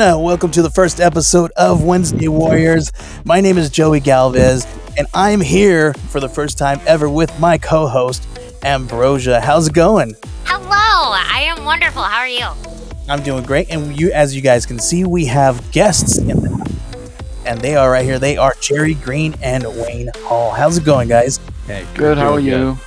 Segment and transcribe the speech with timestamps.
[0.00, 0.18] How's?
[0.18, 2.90] Welcome to the first episode of Wednesday Warriors.
[3.26, 4.66] My name is Joey Galvez,
[4.96, 8.26] and I'm here for the first time ever with my co host,
[8.62, 9.42] Ambrosia.
[9.42, 10.14] How's it going?
[10.46, 12.00] Hello, I am wonderful.
[12.00, 12.46] How are you?
[13.10, 16.80] I'm doing great, and you, as you guys can see, we have guests in the
[17.44, 18.18] and they are right here.
[18.18, 20.50] They are Jerry Green and Wayne Hall.
[20.50, 21.38] How's it going, guys?
[21.66, 22.16] Hey, Good.
[22.16, 22.78] How are doing you?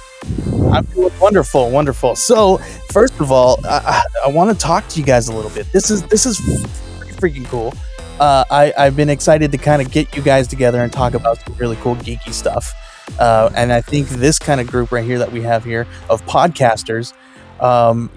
[0.72, 2.16] I'm doing wonderful, wonderful.
[2.16, 2.58] So,
[2.90, 5.72] first of all, I, I, I want to talk to you guys a little bit.
[5.72, 6.93] This is this is pretty
[7.24, 7.74] freaking cool.
[8.20, 11.40] Uh, I I've been excited to kind of get you guys together and talk about
[11.40, 12.74] some really cool geeky stuff.
[13.20, 16.26] Uh, and I think this kind of group right here that we have here of
[16.26, 17.14] podcasters,
[17.60, 18.10] um,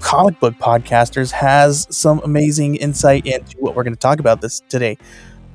[0.00, 4.60] comic book podcasters, has some amazing insight into what we're going to talk about this
[4.68, 4.96] today.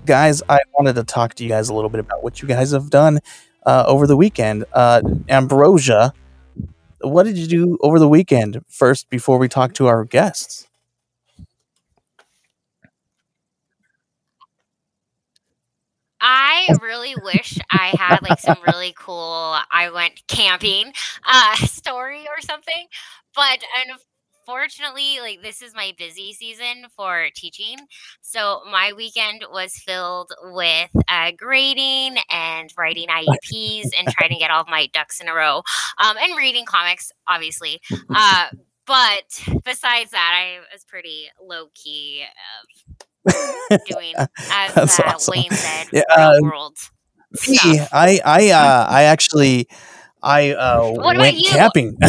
[0.05, 2.71] Guys, I wanted to talk to you guys a little bit about what you guys
[2.71, 3.19] have done
[3.65, 4.65] uh, over the weekend.
[4.73, 6.13] Uh, Ambrosia,
[7.01, 10.68] what did you do over the weekend first before we talk to our guests?
[16.21, 20.93] I really wish I had like some really cool I went camping
[21.25, 22.87] uh story or something.
[23.35, 23.63] But
[24.49, 27.77] unfortunately, like this is my busy season for teaching.
[28.21, 34.51] So my weekend was filled with uh, grading and writing IEPs and trying to get
[34.51, 35.61] all my ducks in a row.
[35.99, 37.79] Um, and reading comics, obviously.
[38.13, 38.47] Uh,
[38.87, 43.05] but besides that, I was pretty low key uh,
[43.85, 44.13] doing,
[44.49, 45.31] as That's uh, awesome.
[45.33, 46.77] Wayne said, Yeah, real um, world
[47.47, 47.57] Me.
[47.91, 49.67] I I uh, I actually
[50.21, 51.49] I uh, What about went you?
[51.49, 51.97] camping.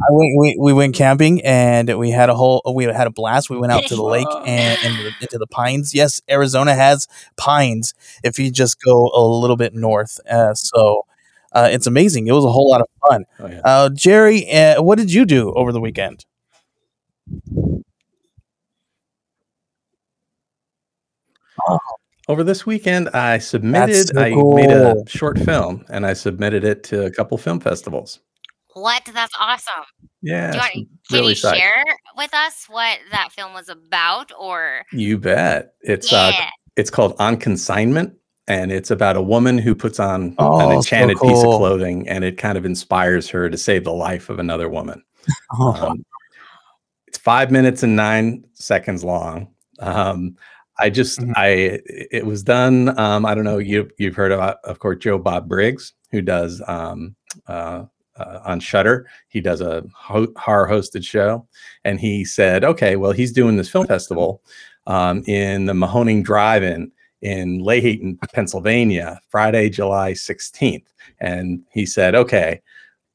[0.00, 3.50] I went, we, we went camping and we had a whole we had a blast.
[3.50, 5.92] We went out to the lake and, and the- into the pines.
[5.94, 7.94] Yes, Arizona has pines.
[8.22, 11.04] If you just go a little bit north, uh, so
[11.52, 12.28] uh, it's amazing.
[12.28, 13.24] It was a whole lot of fun.
[13.40, 13.60] Oh, yeah.
[13.64, 16.24] Uh, Jerry, uh, what did you do over the weekend?
[22.28, 24.08] Over this weekend, I submitted.
[24.08, 28.20] so I made a short film, and I submitted it to a couple film festivals.
[28.74, 29.02] What?
[29.12, 29.84] That's awesome.
[30.20, 31.54] Yeah, Do you want, some can really you psyched.
[31.56, 31.84] share
[32.16, 34.30] with us what that film was about?
[34.38, 35.72] Or You bet.
[35.80, 36.32] It's uh,
[36.76, 38.14] it's called On Consignment,
[38.46, 42.06] and it's about a woman who puts on Oh, an so enchanted piece of clothing,
[42.08, 45.02] and it kind of inspires her to save the life of another woman.
[45.60, 46.04] Um,
[47.06, 49.48] it's five minutes and nine seconds long.
[49.80, 50.36] Um,
[50.78, 51.32] I just, Mhm.
[51.36, 52.98] I, it was done.
[52.98, 53.58] Um, I don't know.
[53.58, 57.16] You, you've heard of, of course, Joe Bob Briggs, who does um,
[57.48, 57.84] uh,
[58.16, 59.06] uh, on Shudder.
[59.28, 61.46] He does a ho- horror hosted show,
[61.84, 64.42] and he said, okay, well, he's doing this film festival
[64.86, 66.90] um, in the Mahoning Drive-In
[67.22, 70.86] in Lehighton, Pennsylvania, Friday, July 16th.
[71.20, 72.60] And he said, okay,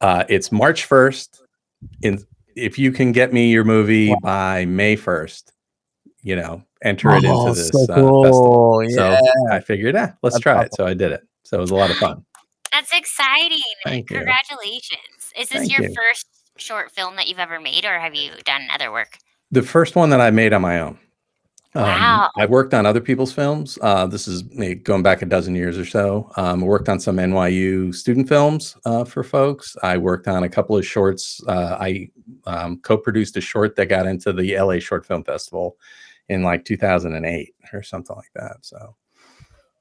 [0.02, 1.40] uh, it's March 1st.
[2.02, 2.24] In
[2.56, 5.53] if you can get me your movie by May 1st,
[6.24, 8.24] you know, enter it into Oh, this so uh, festival.
[8.32, 8.90] cool.
[8.92, 9.20] So Yeah.
[9.52, 10.74] I figured, ah, let's That's try it.
[10.76, 11.22] So I did it.
[11.44, 12.26] So it was a lot of fun.
[12.72, 13.60] that's exciting.
[13.84, 14.18] Thank you.
[14.18, 15.32] Congratulations.
[15.38, 15.96] Is this Thank your you.
[15.96, 16.26] first
[16.58, 19.18] short film that you've ever made, or have you done other work?
[19.52, 20.98] The first one that I made on my own.
[21.76, 22.30] Um, Wow.
[22.38, 23.80] I worked on other people's films.
[23.82, 26.32] Uh, this is me going back a dozen years or so.
[26.38, 29.76] Um, I worked on some NYU student films uh, for folks.
[29.82, 31.42] I worked on a couple of shorts.
[31.48, 32.10] Uh, I
[32.46, 35.78] um, co-produced a short that got into the LA Short Film Festival
[36.30, 38.58] in like 2008 or something like that.
[38.62, 38.96] So,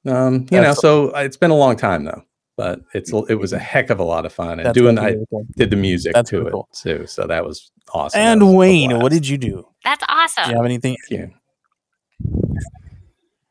[0.07, 2.23] um, you know, so it's been a long time though,
[2.57, 4.59] but it's it was a heck of a lot of fun.
[4.59, 5.47] And That's doing, really I cool.
[5.57, 6.69] did the music That's to really it cool.
[6.75, 8.19] too, so that was awesome.
[8.19, 9.67] That was And Wayne, what did you do?
[9.85, 10.45] That's awesome.
[10.45, 10.97] Do you have anything?
[11.09, 11.35] Thank you.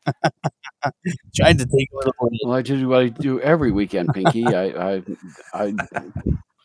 [1.35, 2.13] Tried to take a little.
[2.43, 4.45] Well, I do what I do every weekend, Pinky.
[4.47, 5.03] I, I
[5.53, 5.73] I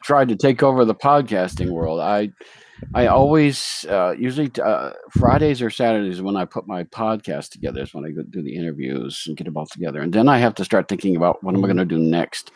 [0.03, 2.01] tried to take over the podcasting world.
[2.01, 2.31] I
[2.95, 7.95] I always uh, usually uh, Fridays or Saturdays when I put my podcast together is
[7.95, 10.55] when I go do the interviews and get them all together, and then I have
[10.57, 12.51] to start thinking about what am I going to do next.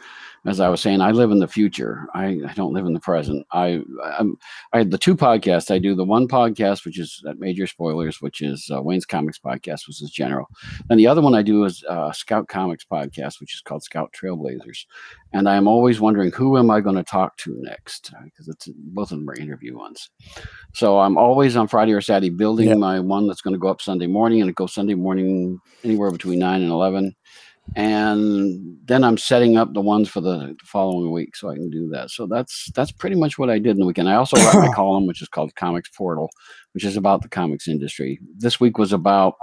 [0.46, 2.06] As I was saying, I live in the future.
[2.14, 3.46] I, I don't live in the present.
[3.52, 3.82] I
[4.18, 4.36] I'm,
[4.72, 5.70] I had the two podcasts.
[5.70, 9.38] I do the one podcast, which is at Major Spoilers, which is uh, Wayne's Comics
[9.38, 10.46] podcast, which is general.
[10.88, 14.14] And the other one I do is uh, Scout Comics podcast, which is called Scout
[14.18, 14.86] Trailblazers.
[15.34, 19.12] And I'm always wondering who am I going to talk to next because it's both
[19.12, 20.08] of them are interview ones.
[20.72, 22.74] So I'm always on Friday or Saturday building Yeah.
[22.76, 26.10] my one that's going to go up Sunday morning, and it goes Sunday morning anywhere
[26.10, 27.14] between nine and eleven.
[27.76, 31.88] And then I'm setting up the ones for the following week so I can do
[31.90, 32.10] that.
[32.10, 34.08] So that's that's pretty much what I did in the weekend.
[34.08, 36.30] I also write my column, which is called Comics Portal,
[36.72, 38.18] which is about the comics industry.
[38.36, 39.34] This week was about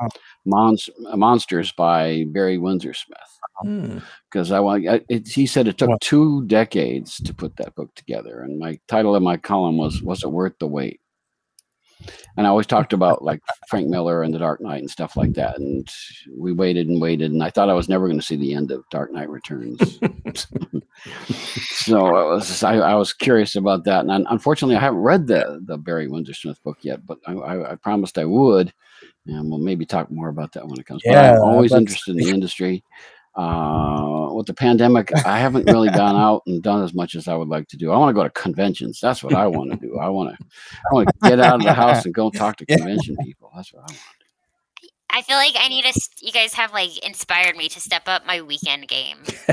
[0.46, 3.18] Mons- Monsters by Barry Windsor Smith
[3.64, 4.00] Hmm.
[4.30, 4.88] because I want.
[4.88, 5.98] I, it, he said it took Wow.
[6.02, 10.24] two decades to put that book together, and my title of my column was "Was
[10.24, 11.00] it worth the wait?"
[12.38, 15.34] And I always talked about like Frank Miller and The Dark Knight and stuff like
[15.34, 15.58] that.
[15.58, 15.88] And
[16.36, 18.72] we waited and waited, and I thought I was never going to see the end
[18.72, 20.00] of Dark Knight Returns.
[21.56, 25.62] so I was I, I, was curious about that, and unfortunately, I haven't read the
[25.66, 28.74] the Barry Windsor Smith book yet, but I, I, I promised I would,
[29.26, 31.02] and we'll maybe talk more about that when it comes.
[31.06, 32.84] Yeah, but I'm always interested in the industry.
[33.38, 37.36] Uh, with the pandemic, I haven't really gone out and done as much as I
[37.36, 37.92] would like to do.
[37.92, 39.00] I want to go to conventions.
[39.00, 40.00] That's what I want to do.
[40.00, 42.66] I want to, I want to get out of the house and go talk to
[42.68, 43.52] convention people.
[43.56, 44.02] That's what I want.
[45.10, 46.02] I feel like I need to.
[46.22, 49.18] You guys have like inspired me to step up my weekend game.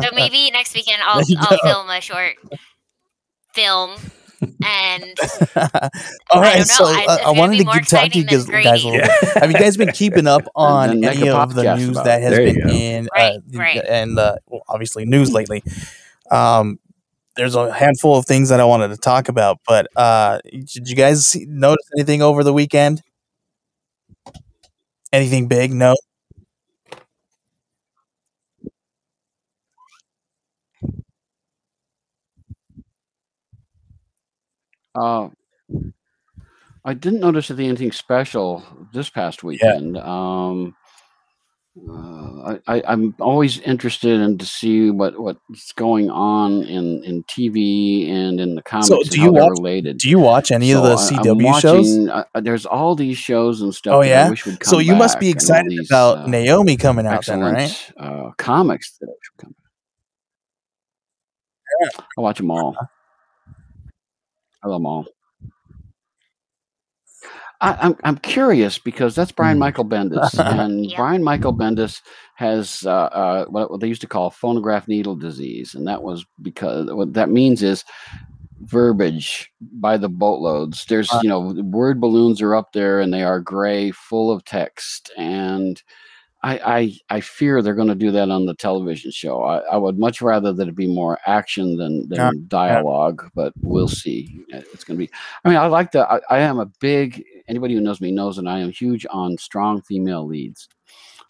[0.00, 2.36] so maybe next weekend I'll I'll film a short
[3.52, 3.96] film
[4.64, 5.14] and
[6.30, 9.00] all right so uh, i wanted to get, talk to you guys, guys a little
[9.00, 12.70] bit have you guys been keeping up on any of the news that has been
[12.70, 13.84] in right, uh, right.
[13.86, 15.62] and uh, well, obviously news lately.
[16.30, 16.78] Um,
[17.36, 20.96] there's a handful of things that i wanted to talk about but uh, did you
[20.96, 23.02] guys notice anything over the weekend?
[25.12, 25.72] Anything big?
[25.72, 25.96] No
[34.94, 35.28] Uh,
[36.84, 39.98] I didn't notice anything special this past weekend.
[39.98, 40.74] Um,
[41.88, 48.10] uh, I, I'm always interested in to see what what's going on in in TV
[48.10, 49.50] and in the comics So, do you watch?
[49.50, 49.98] related.
[49.98, 51.86] Do you watch any of the CW shows?
[51.88, 52.08] watching.
[52.10, 54.28] Uh, uh, there's all these shows and Oh stuff I yeah.
[54.30, 57.06] wish would So you must be back, and all excited these about uh, Naomi coming
[57.06, 57.92] out then, right?
[57.98, 59.54] uh, comics that should come.
[61.92, 62.06] back.
[62.18, 62.76] I watch them all.
[62.80, 62.86] I
[64.68, 65.06] love them all.
[67.62, 69.60] I, I'm I'm curious because that's Brian Mm.
[69.60, 70.96] Michael Bendis, and Yep.
[70.96, 72.00] Brian Michael Bendis
[72.36, 76.24] has uh, uh, what, what they used to call phonograph needle disease, and that was
[76.42, 77.84] because what that means is
[78.62, 80.86] verbiage by the boatloads.
[80.86, 84.44] There's Uh, you know word balloons are up there, and they are gray, full of
[84.44, 85.82] text, and
[86.42, 89.42] I I, I fear they're going to do that on the television show.
[89.42, 93.52] I, I would much rather that it be more action than yeah, than dialogue, but
[93.60, 94.44] we'll see.
[94.52, 95.10] Uh, It's going to be.
[95.44, 96.10] I mean, I like the.
[96.10, 97.24] I, I am a big.
[97.48, 100.68] Anybody who knows me knows that I am huge on strong female leads.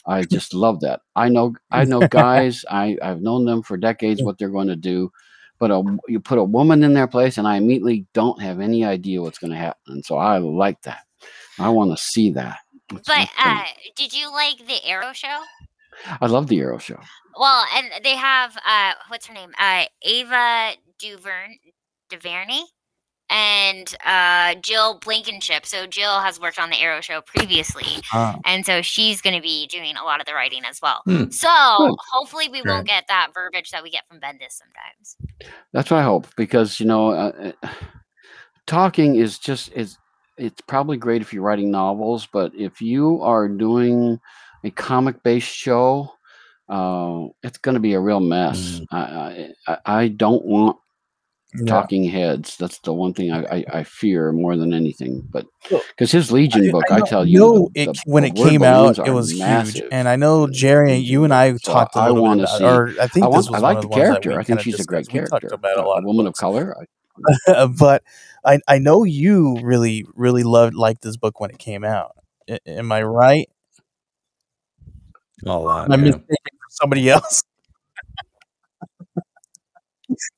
[0.07, 1.01] I just love that.
[1.17, 1.55] I know.
[1.71, 2.65] I know guys.
[2.71, 4.23] I I've known them for decades.
[4.23, 5.11] What they're going to do.
[5.59, 8.83] But a, you put a woman in their place, and I immediately don't have any
[8.83, 9.95] idea what's going to happen.
[9.95, 11.05] And so I like that.
[11.59, 12.61] I want to see that.
[12.93, 13.65] It's, But uh,
[13.97, 15.41] did you like the Arrow show?
[16.21, 16.99] I love the Arrow show.
[17.39, 19.53] Well, and they have uh, what's her name?
[19.59, 21.57] Uh, Ava Duvern
[22.09, 22.63] Duvernay
[23.31, 25.65] and uh, Jill Blankenship.
[25.65, 29.43] So Jill has worked on the Arrow show previously, uh, and so she's going to
[29.43, 31.03] be doing a lot of the writing as well.
[31.05, 31.31] Hmm.
[31.31, 31.49] So
[31.79, 31.95] Good.
[32.13, 35.17] hopefully we won't get that verbiage that we get from Bendis sometimes.
[35.73, 37.69] That's what I hope because you know, uh, uh,
[38.67, 39.97] talking is just is
[40.37, 44.21] it's probably great if you're writing novels, but if you are doing
[44.65, 46.13] a comic based show,
[46.69, 48.81] uh, it's going to be a real mess.
[48.81, 48.87] Mm.
[48.93, 50.77] I, I I don't want
[51.55, 51.67] yeah.
[51.67, 52.57] talking heads.
[52.57, 55.27] That's the one thing I, I, I fear more than anything.
[55.31, 58.29] But because his Legion I, book, I I tell you, the, it the, when the
[58.29, 61.73] it came out, it was huge, and I know Jerry, Legion you and I So
[61.73, 62.65] talked a I want to about, see.
[62.65, 63.57] or I I think this want.
[63.57, 64.41] I like of the the ones that character.
[64.41, 65.13] I think she's a great discussed.
[65.13, 65.55] We talked character.
[65.55, 66.77] about a lot a woman of books, color.
[67.49, 68.03] I, but
[68.45, 72.13] I I know you really really loved liked this book when it came out.
[72.49, 73.49] A- am I right?
[75.47, 76.17] A lot, Am I yeah.
[76.19, 77.43] mistaken for somebody else?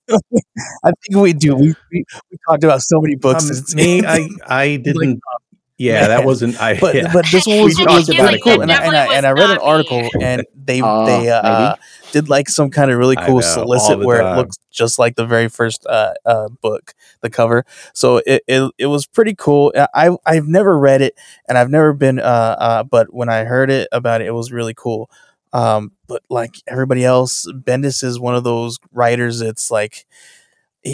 [0.84, 1.56] I think we do.
[1.56, 3.50] We, we we talked about so many books.
[3.50, 5.20] Um, me, I I didn't.
[5.82, 6.60] Yeah, that wasn't.
[6.60, 7.08] I But yeah.
[7.12, 9.06] but this one We was I was talked think really cool, and I and I
[9.08, 9.68] and I read an not me.
[9.70, 11.76] article, and they uh, they uh maybe.
[12.12, 14.98] did like some kind of really cool know solicit all the where it looks just
[14.98, 17.64] like the very first uh, uh book, the cover.
[17.94, 19.72] So it, it it was pretty cool.
[19.76, 21.14] I I- I've never read it,
[21.48, 24.52] and I've never been uh uh, but when I heard it about it, it was
[24.52, 25.10] really cool.
[25.52, 29.40] Um, but like everybody else, Bendis is one of those writers.
[29.42, 30.06] It's like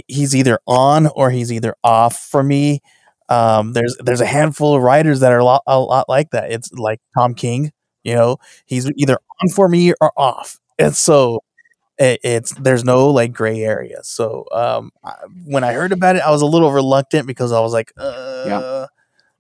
[0.09, 2.83] he's either on or he's either off for me.
[3.29, 6.51] Um, there's there's a handful of writers that are a lot a lot like that.
[6.53, 7.73] It's like Tom King,
[8.05, 11.43] you know, he's either on for me or off, and so
[11.99, 13.99] it, it's there's no like gray area.
[14.03, 15.15] So um, I,
[15.47, 17.93] when I heard about it, I was a little reluctant because I was like,
[18.43, 18.63] Yeah.
[18.63, 18.87] uh,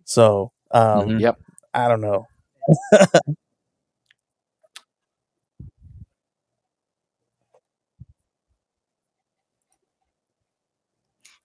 [0.05, 1.21] so um, Mhm.
[1.21, 1.39] Yep.
[1.75, 2.27] I don't know.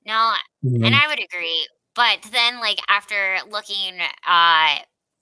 [0.05, 0.33] No,
[0.83, 0.95] and Mhm.
[0.95, 1.67] I would agree.
[1.95, 4.75] But then, like after looking uh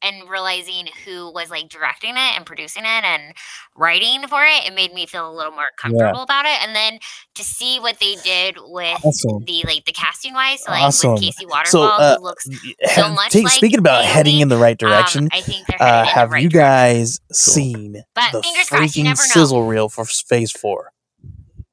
[0.04, 3.36] and realizing who was like directing it and producing it and
[3.78, 6.60] writing for it, it made me feel a little more comfortable about it.
[6.64, 6.98] And then
[7.36, 9.44] to see what they did with Awesome.
[9.46, 11.14] the like the casting wise, so like Awesome.
[11.14, 12.48] with Kaci So, Walfall, uh, who looks
[12.82, 15.68] have- so much take- like speaking about heading in the right um, direction, I think
[15.68, 16.96] they're uh, in have the right you direction.
[16.96, 20.94] guys seen But the fingers crossed, freaking never sizzle reel for s- Phase Four?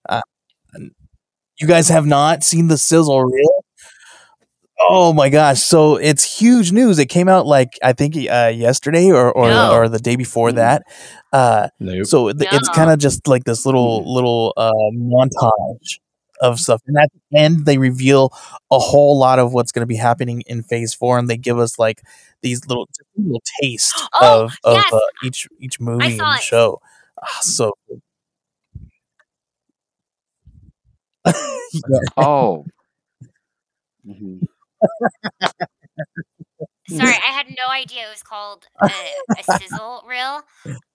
[0.07, 0.21] Uh,
[1.59, 3.58] you guys have not seen the sizzle reel?
[4.81, 5.61] Oh my gosh!
[5.61, 6.99] So it's huge news.
[7.01, 9.73] It came out like I think uh, yesterday or or, No.
[9.75, 10.55] or the day before Mm.
[10.57, 10.83] that.
[11.33, 12.07] Uh, Nope.
[12.07, 15.99] so th- it's kind of just like this little little uh, montage
[16.41, 18.33] of stuff, and at the end they reveal
[18.71, 21.59] a whole lot of what's going to be happening in Phase Four, and they give
[21.59, 22.03] us like
[22.43, 24.93] these little little taste Oh, of of yes.
[24.93, 26.43] uh, each each movie and it.
[26.43, 26.81] show.
[27.21, 27.73] Ah, so
[31.73, 32.01] yeah.
[32.17, 32.65] Oh.
[34.05, 34.48] Mhm.
[36.87, 40.43] Sorry, I had no idea it was called a, a sizzle reel.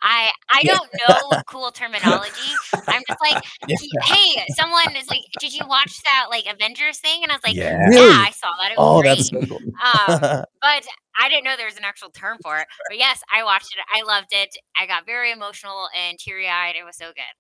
[0.01, 2.59] I I don't know cool terminology.
[2.89, 3.39] I'm just like,
[4.03, 7.23] hey, someone is like, did you watch that like Avengers thing?
[7.23, 7.77] And I was like, Yeah.
[7.89, 8.15] yeah, Really?
[8.27, 8.71] I saw that.
[8.71, 9.17] It was Oh, great.
[9.17, 9.61] that's so cool.
[9.83, 10.23] um,
[10.61, 10.83] but
[11.19, 12.67] I didn't know there was an actual term for it.
[12.89, 13.83] But yes, I watched it.
[13.95, 14.49] I loved it.
[14.79, 16.75] I got very emotional and teary eyed.
[16.77, 17.33] It was so good.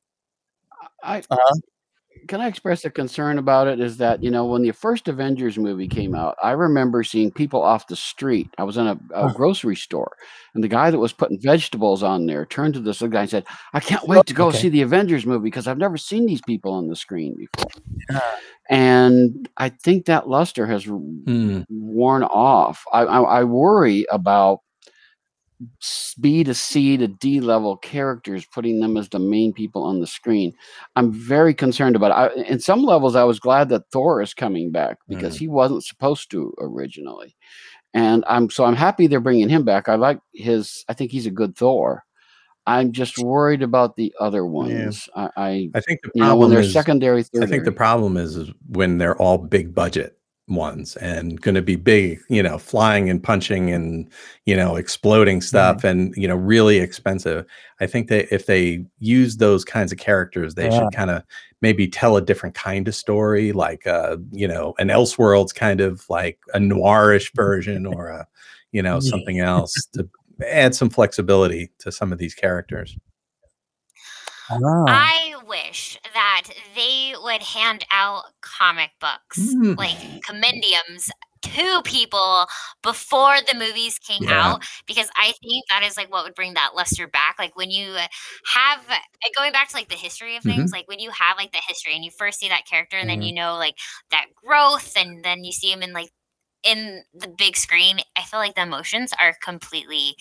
[1.03, 1.59] I Uh-huh.
[2.27, 3.79] Can I express a concern about it?
[3.79, 7.61] Is that you know when the first Avengers movie came out, I remember seeing people
[7.61, 8.49] off the street.
[8.57, 10.11] I was in a, a grocery store,
[10.53, 13.29] and the guy that was putting vegetables on there turned to this other guy and
[13.29, 14.57] said, "I can't wait to go Okay.
[14.57, 17.69] see the Avengers movie because I've never seen these people on the screen before."
[18.09, 18.19] Yeah.
[18.69, 21.61] And I think that luster has Hmm.
[21.69, 22.83] worn off.
[22.91, 24.59] I, I, I worry about
[26.19, 30.07] B to C to D level characters, putting them as the main people on the
[30.07, 30.53] screen.
[30.95, 32.41] I'm very concerned about it.
[32.41, 35.39] I, in some levels, I was glad that Thor is coming back because Mm.
[35.39, 37.35] he wasn't supposed to originally,
[37.93, 39.89] and I'm so I'm happy they're bringing him back.
[39.89, 40.85] I like his.
[40.89, 42.03] I think he's a good Thor.
[42.65, 45.09] I'm just worried about the other ones.
[45.15, 47.71] I, I I think the you know, when problem they're is secondary, I think the
[47.73, 50.17] problem is, is when they're all big budget
[50.47, 54.09] ones and going to be big, you know, flying and punching and
[54.45, 57.45] you know exploding stuff and you know really expensive.
[57.79, 60.79] I think that if they use those kinds of characters, they Yeah.
[60.79, 61.23] should kind of
[61.61, 66.03] maybe tell a different kind of story, like uh, you know, an Elseworlds kind of
[66.09, 68.27] like a noirish version or a
[68.71, 70.07] you know something else to
[70.49, 72.97] add some flexibility to some of these characters.
[74.49, 75.09] Ah.
[75.15, 76.43] I wish that
[76.75, 79.77] they would hand out comic books, Mm.
[79.77, 81.09] like compendiums,
[81.43, 82.45] to people
[82.81, 84.55] before the movies came Yeah.
[84.55, 87.35] out because I think that is like what would bring that luster back.
[87.37, 87.97] Like when you
[88.53, 88.79] have
[89.35, 91.95] going back to like the history of things, like when you have like the history
[91.95, 93.27] and you first see that character and then Mhm.
[93.27, 93.75] you know like
[94.11, 96.11] that growth and then you see him in like
[96.63, 100.15] in the big screen, I feel like the emotions are completely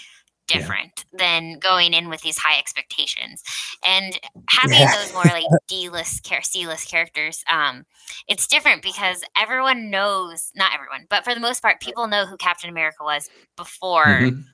[0.52, 0.58] Yeah.
[0.58, 3.42] different than going in with these high expectations
[3.86, 4.18] and
[4.50, 4.94] having Yeah.
[4.94, 7.84] those more like d-list char- c-list characters um
[8.28, 12.36] it's different because everyone knows not everyone but for the most part people know who
[12.36, 14.44] captain america was before Mhm.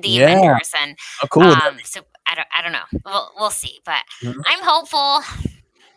[0.00, 0.24] the Yeah.
[0.30, 1.42] avengers and Oh, cool.
[1.44, 4.42] um so i don't i don't know we'll, we'll see but Mhm.
[4.46, 5.20] i'm hopeful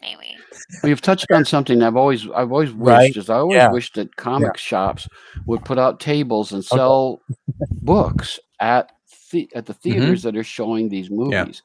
[0.02, 0.38] maybe
[0.84, 3.16] We've touched on something I've always I've always wished Right.
[3.18, 3.70] is I always Yeah.
[3.72, 5.08] wished that comic shops
[5.46, 7.22] would put out tables and sell
[7.82, 8.92] books at
[9.32, 9.82] the, at the mm-hmm.
[9.82, 11.16] theaters that are showing these Yeah.
[11.16, 11.64] movies.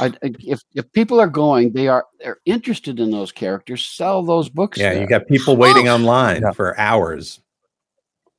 [0.00, 3.84] I, I- if if people are going, they are they're interested in those characters.
[3.86, 4.78] Sell those books.
[4.78, 5.02] Yeah, there.
[5.02, 6.52] you got people waiting Well- online Yeah.
[6.52, 7.40] for hours.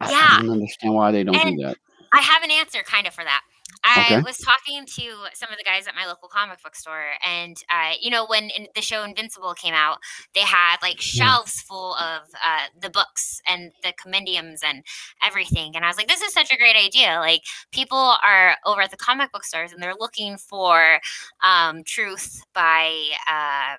[0.01, 0.27] I- Yeah.
[0.31, 1.77] I don't understand why they don't And- do that.
[2.15, 3.41] I have an answer kind of for that.
[3.83, 4.23] I Okay.
[4.23, 7.93] was talking to some of the guys at my local comic book store, and uh,
[7.99, 9.97] you know, when in the show Invincible came out,
[10.33, 14.83] they had like shelves full of uh, the books and the compendiums and
[15.23, 15.75] everything.
[15.75, 17.17] And I was like, this is such a great idea.
[17.19, 20.99] Like, people are over at the comic book stores and they're looking for
[21.43, 22.91] um, truth by,
[23.29, 23.75] uh,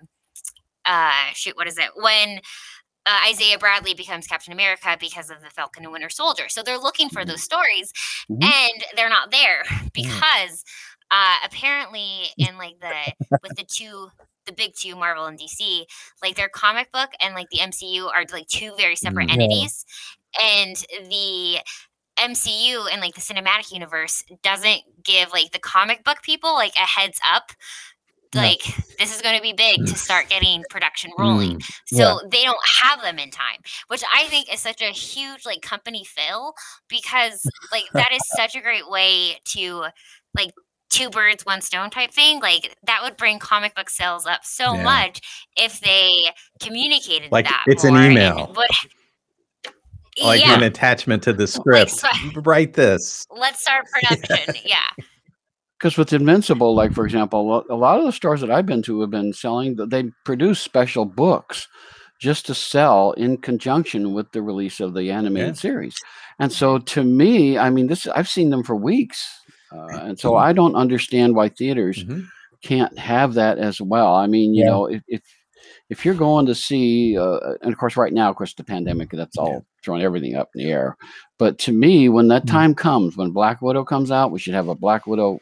[0.87, 1.91] uh, shoot, what is it?
[1.97, 2.41] When
[3.07, 6.49] uh, Isaiah Bradley becomes Captain America because of the Falcon and Winter Soldier.
[6.49, 7.93] So they're looking for those stories,
[8.31, 8.43] Mhm.
[8.45, 10.65] and they're not there because
[11.11, 14.09] uh, apparently in like the with the two
[14.47, 15.85] the big two Marvel and DC,
[16.23, 19.37] like their comic book and like the MCU are like two very separate Mm.
[19.37, 19.43] Yeah.
[19.43, 19.85] entities,
[20.41, 20.77] and
[21.11, 21.59] the
[22.19, 26.87] MCU and like the cinematic universe doesn't give like the comic book people like a
[26.87, 27.51] heads up
[28.35, 28.43] Yeah.
[28.43, 28.63] like
[28.99, 29.89] this is going to be big Mm.
[29.91, 34.53] to start getting production rolling so they don't have them in time which i think
[34.53, 36.55] is such a huge like company fail
[36.89, 39.85] because like that is such a great way to
[40.37, 40.53] like
[40.91, 44.75] two birds one stone type thing like that would bring comic book sales up so
[44.75, 44.83] Yeah.
[44.85, 45.21] much
[45.57, 46.27] if they
[46.61, 48.53] communicated Like, that it's an email.
[48.57, 48.69] would
[50.23, 50.55] like yeah.
[50.55, 51.91] an attachment to the script.
[51.91, 52.07] so-
[52.43, 53.27] Write this.
[53.37, 54.55] Let's start production.
[54.65, 54.79] yeah.
[55.79, 59.01] Because with Invincible, like for example, a lot of the stores that I've been to
[59.01, 59.77] have been selling.
[59.77, 61.67] They produce special books
[62.21, 65.61] just to sell in conjunction with the release of the animated Yeah.
[65.61, 65.97] series.
[66.39, 69.27] And so, to me, I mean, this I've seen them for weeks,
[69.73, 72.25] uh, and so I don't understand why theaters Mhm.
[72.63, 74.15] can't have that as well.
[74.15, 74.71] I mean, you Yeah.
[74.71, 75.23] know, if if,
[75.91, 79.11] if you're going to see, uh, and of course, right now, of course, the pandemic,
[79.11, 79.59] that's all Yeah.
[79.85, 80.97] throwing everything up in the air.
[81.39, 82.51] But to me, when that Mm.
[82.51, 85.41] time comes, when Black Widow comes out, we should have a Black Widow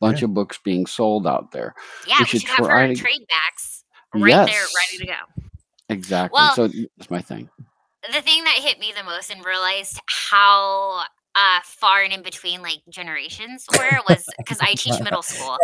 [0.00, 1.74] bunch of books being sold out there.
[2.06, 5.42] Yeah, we should should, have try her trade backs right there, ready to go.
[5.88, 6.36] Exactly.
[6.36, 7.48] Well- so that's my thing.
[8.12, 11.04] the thing that hit me the most and realized how
[11.36, 15.56] uh, far and in between like generations were was because I teach middle school.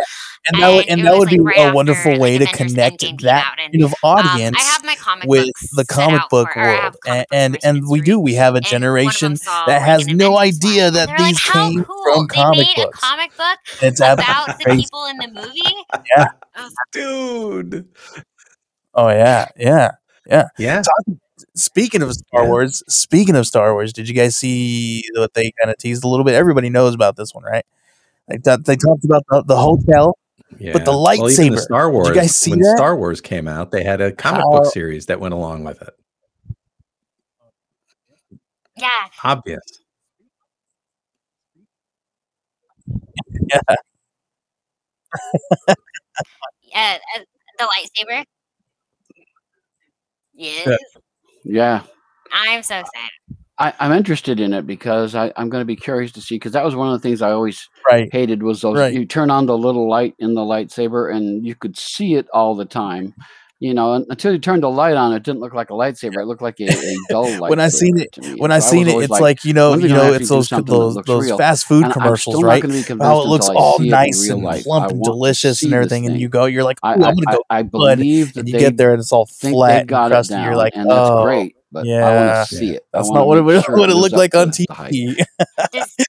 [0.47, 2.21] and that would, And and that was, would like, be right a after, wonderful like,
[2.21, 5.49] way to Avengers connect that and, kind of Um, audience I have my comic with
[5.75, 8.19] the comic book for- or I have world, comic and books and, and we do.
[8.19, 10.91] We have a And one of them generation saw, that has an no Avengers idea
[10.91, 12.03] that these like, came cool.
[12.15, 12.99] from they comic made books.
[12.99, 15.75] a comic book It's about absolutely the people in the movie.
[16.15, 16.25] Yeah.
[16.55, 17.87] I Dude.
[18.93, 19.91] Oh yeah, yeah,
[20.27, 20.49] yeah.
[20.57, 20.81] Yeah.
[21.55, 22.49] Speaking of Star Yeah.
[22.49, 26.07] Wars, speaking of Star Wars, did you guys see what they kind of teased a
[26.07, 26.33] little bit?
[26.33, 27.65] Everybody knows about this one, right?
[28.27, 30.17] They, talked- they talked about the, the hotel.
[30.59, 30.73] Yeah.
[30.73, 32.07] But the Well, lightsaber, the Star Wars.
[32.09, 32.77] You guys see when that?
[32.77, 35.81] Star Wars came out, they had a comic How- book series that went along with
[35.81, 35.95] it.
[38.75, 38.87] yeah,
[39.23, 39.61] Obvious.
[43.59, 43.75] uh,
[46.75, 46.95] uh,
[47.59, 48.23] the lightsaber.
[50.33, 50.77] Yes, Yeah.
[52.31, 53.09] I'm so excited.
[53.59, 56.53] I, I'm interested in it because I, I'm going to be curious to see because
[56.53, 58.09] that was one of the things I always Right.
[58.11, 58.93] hated was those Right.
[58.93, 62.55] you turn on the little light in the lightsaber and you could see it all
[62.55, 63.13] the time.
[63.63, 66.21] You know, until you turned the light on, it didn't look like a lightsaber.
[66.21, 67.49] It looked like a, a dull lightsaber.
[67.49, 70.11] When I seen it- When And I seen it, it's like, you know, you know,
[70.11, 72.55] it's those those those fast food And commercials, still right?
[72.55, 74.63] Not gonna be convinced How it looks all see it in nice and life.
[74.65, 77.63] plump and delicious and everything, and you go, you're like, I, I'm gonna go, I
[77.63, 80.35] blood, believe that and you they get there and it's all flat they and crusty.
[80.35, 81.55] You're like, and that's oh, great.
[81.71, 82.15] But I yeah.
[82.27, 82.85] want to see it.
[82.91, 84.67] That's wanna not what it make would, sure what it looked like on the.
[84.67, 85.25] TV.
[85.73, 86.05] Just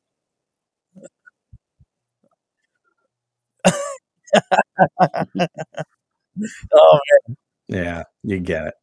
[6.74, 6.98] oh,
[7.74, 8.02] Yeah.
[8.22, 8.74] You get it.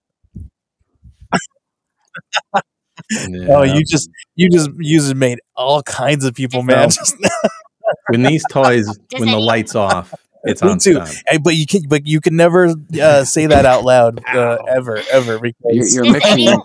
[3.50, 6.76] oh, you just you just you just made all kinds of people mad.
[6.78, 7.30] Well, Just now.
[8.10, 11.02] when these toys, when the lights off, it's Me on too.
[11.28, 14.66] Hey, but you can but you can never uh, say that out loud uh, Ow.
[14.68, 16.40] ever ever You're, because you're mixing.
[16.40, 16.60] you're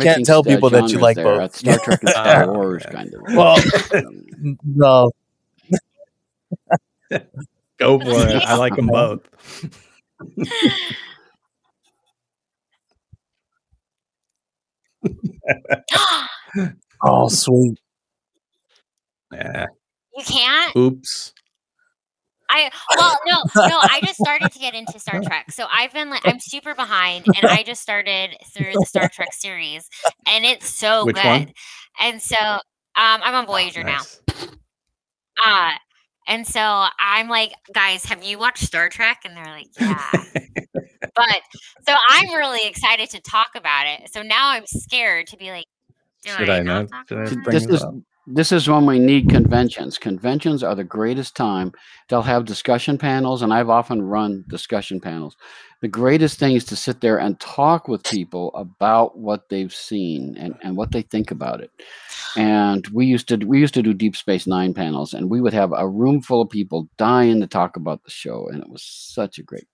[0.00, 1.24] can't mixing, tell people that you like there.
[1.24, 1.56] both.
[1.56, 3.20] Star Trek and Star Wars kind of.
[3.34, 3.58] well
[3.94, 5.10] Um, no
[7.78, 8.42] Go for it.
[8.44, 9.20] I like them both.
[17.02, 17.78] oh sweet
[19.32, 19.66] Yeah.
[20.16, 20.76] you can't.
[20.76, 21.32] Oops.
[22.54, 23.36] I well no
[23.68, 26.74] no I just started to get into Star Trek so I've been like I'm super
[26.74, 29.88] behind and I just started through the Star Trek series
[30.26, 31.52] and it's so Which good one?
[31.98, 32.60] and so um
[32.94, 34.20] I'm on Voyager Nice.
[34.28, 34.44] now
[35.46, 35.70] uh
[36.28, 36.60] and so
[37.00, 40.10] I'm like guys have you watched Star Trek and they're like yeah
[41.14, 41.40] but
[41.86, 45.66] so I'm really excited to talk about it so now I'm scared to be like
[46.24, 47.94] Should I not Should I about this this is up?
[48.26, 49.98] this is when we need conventions.
[49.98, 51.72] Conventions are the greatest time.
[52.08, 55.36] They'll have discussion panels, and I've often run discussion panels.
[55.80, 60.36] The greatest thing is to sit there and talk with people about what they've seen
[60.38, 61.72] and, and what they think about it.
[62.36, 65.54] And we used to we used to do Deep Space Nine panels, and we would
[65.54, 68.84] have a room full of people dying to talk about the show, and it was
[68.84, 69.66] such a great.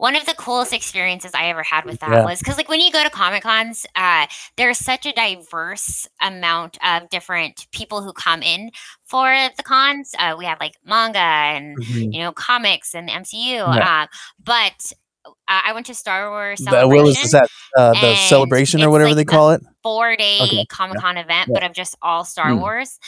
[0.00, 2.24] One of the coolest experiences I ever had with that Yeah.
[2.24, 6.78] was because, like, when you go to Comic Cons, uh, there's such a diverse amount
[6.82, 8.70] of different people who come in
[9.04, 10.14] for the cons.
[10.18, 12.12] Uh, we have like manga and Mhm.
[12.14, 13.56] you know comics and MCU.
[13.56, 14.02] Yeah.
[14.02, 14.06] Uh,
[14.42, 14.92] but
[15.26, 15.30] uh,
[15.66, 19.10] I went to Star Wars the will is Celebration, that uh, the celebration or whatever
[19.10, 20.64] like they the call it four day Okay.
[20.70, 21.54] Comic Con event, Yeah.
[21.54, 22.60] but of just all Star Hmm.
[22.60, 22.98] Wars.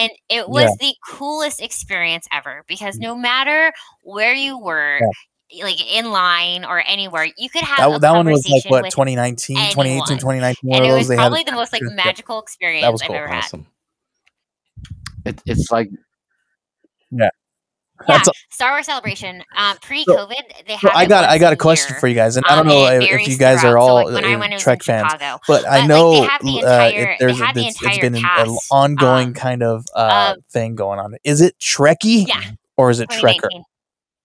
[0.00, 4.98] And it was the coolest experience ever because no matter where you were,
[5.62, 8.82] like in line or anywhere, you could have a that, that one was like what
[8.84, 12.90] with 2019 2018 2019 and it was they probably had the most like magical experience
[12.90, 13.16] was I've cool.
[13.16, 13.44] ever had.
[15.24, 15.90] It, it's like
[17.10, 17.30] Yeah,
[18.06, 19.42] That's Star Wars Celebration.
[19.56, 20.92] Um, pre-COVID, they So had.
[20.94, 23.02] I got I got a question for you guys, and I don't Um, know if,
[23.22, 23.72] if you guys are throughout.
[23.72, 25.40] So, all like, when I uh, went, it was in Trek fans, Chicago.
[25.48, 28.56] but I like, know they have the uh, entire- they there's the it's, been an
[28.70, 31.14] ongoing um, kind of uh, of- thing going on.
[31.24, 32.40] Is it Trekkie Yeah,
[32.76, 33.48] or is it Trekker?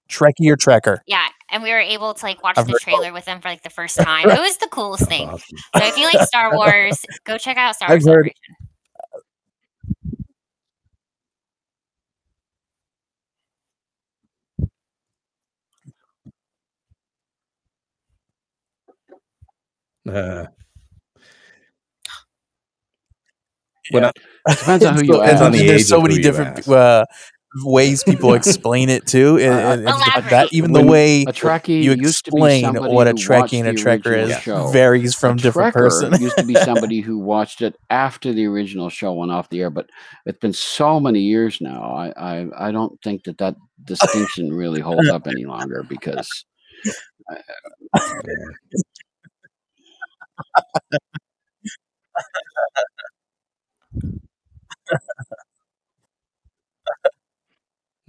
[0.10, 0.46] 2019.
[0.48, 0.98] Trekkie or Trekker?
[1.08, 3.50] Yeah, and we were able to like watch I've the heard- trailer with them for
[3.50, 4.30] like the first time.
[4.30, 5.30] It was the coolest thing.
[5.30, 5.58] awesome.
[5.78, 8.56] So if you like Star Wars, go check out Star I've Wars heard- Celebration.
[20.08, 20.46] Uh,
[23.92, 24.12] when I-
[24.50, 25.58] Depends on who you and Depends on ask.
[25.60, 27.06] the there's age so many different uh,
[27.64, 30.30] ways people explain it too, and, Uh, and- and Elaborate.
[30.30, 33.60] that even the way A Trekkie you used to be explain what a who Trekkie
[33.60, 34.68] and a Trekker is show.
[34.72, 36.22] varies from a different Trekker person.
[36.22, 39.70] used to be somebody who watched it after the original show went off the air,
[39.70, 39.90] but
[40.26, 41.82] it's been so many years now.
[41.84, 46.46] I I, I don't think that that distinction really holds up any longer because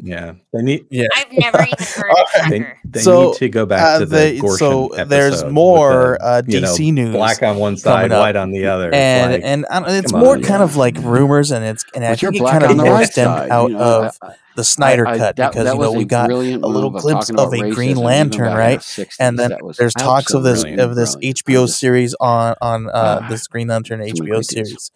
[0.03, 1.07] yeah, they need yeah.
[1.17, 2.51] I've never even heard of Alright.
[2.51, 5.45] they, they So, need to go back Uh, to the they- Gorshin so episode there's
[5.45, 8.21] more the, uh, you know, DC news black on one side, up.
[8.21, 8.93] white on the other.
[8.95, 10.65] And like, and I it's more on, kind yeah.
[10.65, 12.85] of like rumors, and it's and I you're think it black kind of on the
[12.85, 15.65] more right stemmed out you know, of I- I- the Snyder I- cut that- because
[15.65, 18.81] that you know we got a little move glimpse talking of a Green Lantern, right?
[18.81, 19.17] 60s.
[19.21, 21.15] and then there's talks of this of this.
[21.17, 24.91] HBO just- series on on uh, Ah, this Green Lantern HBO series.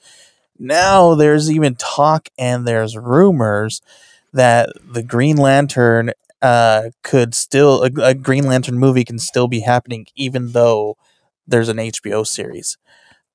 [0.59, 3.81] Now there's even talk and there's rumors
[4.35, 9.61] that the Green Lantern uh, could still a, a Green Lantern movie can still be
[9.61, 10.97] happening even though
[11.49, 12.79] there's an HBO series.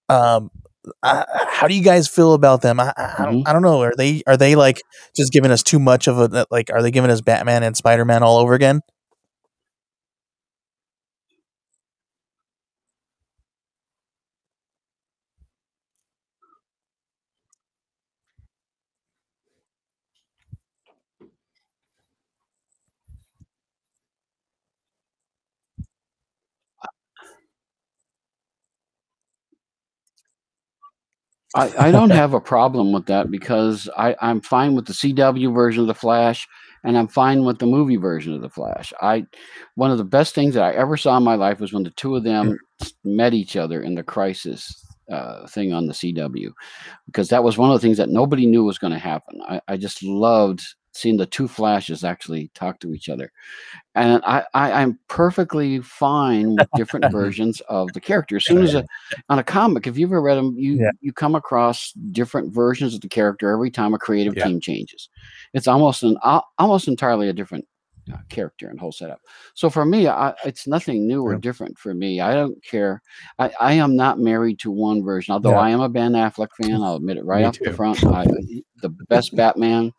[0.09, 0.51] Um,
[1.03, 2.79] uh, how do you guys feel about them?
[2.79, 3.43] I, I, I don't, Mhm.
[3.47, 3.81] I don't know.
[3.83, 4.81] Are they are they like
[5.15, 6.71] just giving us too much of a like?
[6.71, 8.81] Are they giving us Batman and Spider Man all over again?
[31.55, 35.53] I, I don't have a problem with that because I, I'm fine with the CW
[35.53, 36.47] version of the Flash
[36.83, 38.93] and I'm fine with the movie version of the Flash.
[39.01, 39.25] I
[39.75, 41.89] one of the best things that I ever saw in my life was when the
[41.91, 42.57] two of them
[43.03, 46.51] met each other in the crisis uh, thing on the CW
[47.07, 49.41] because that was one of the things that nobody knew was going to happen.
[49.47, 50.62] I, I just loved
[50.99, 53.31] seeing the two flashes actually talk to each other.
[53.95, 58.38] And I, I, I'm perfectly fine with different versions of the character.
[58.38, 58.85] As soon as a,
[59.29, 60.91] on a comic, if you've ever read them, you Yeah.
[61.01, 64.45] you come across different versions of the character every time a creative Yeah.
[64.45, 65.09] team changes.
[65.53, 66.17] It's almost an
[66.57, 67.65] almost entirely a different
[68.12, 69.19] Uh, character and whole setup.
[69.54, 71.39] So for me, I, it's nothing new or Yeah.
[71.41, 72.22] different for me.
[72.22, 73.04] I don't care.
[73.38, 75.34] I, I am not married to one version.
[75.34, 75.60] Although Yeah.
[75.60, 78.04] I am a Ben Affleck fan, I'll admit it right Me off the front.
[78.06, 78.26] I,
[78.82, 79.91] the best Batman,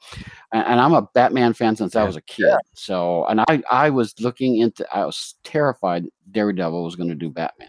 [0.52, 2.56] and, and I'm a Batman fan since I was a kid.
[2.74, 4.84] So, and I I was looking into.
[4.94, 7.68] I was terrified Daredevil was going to do Batman.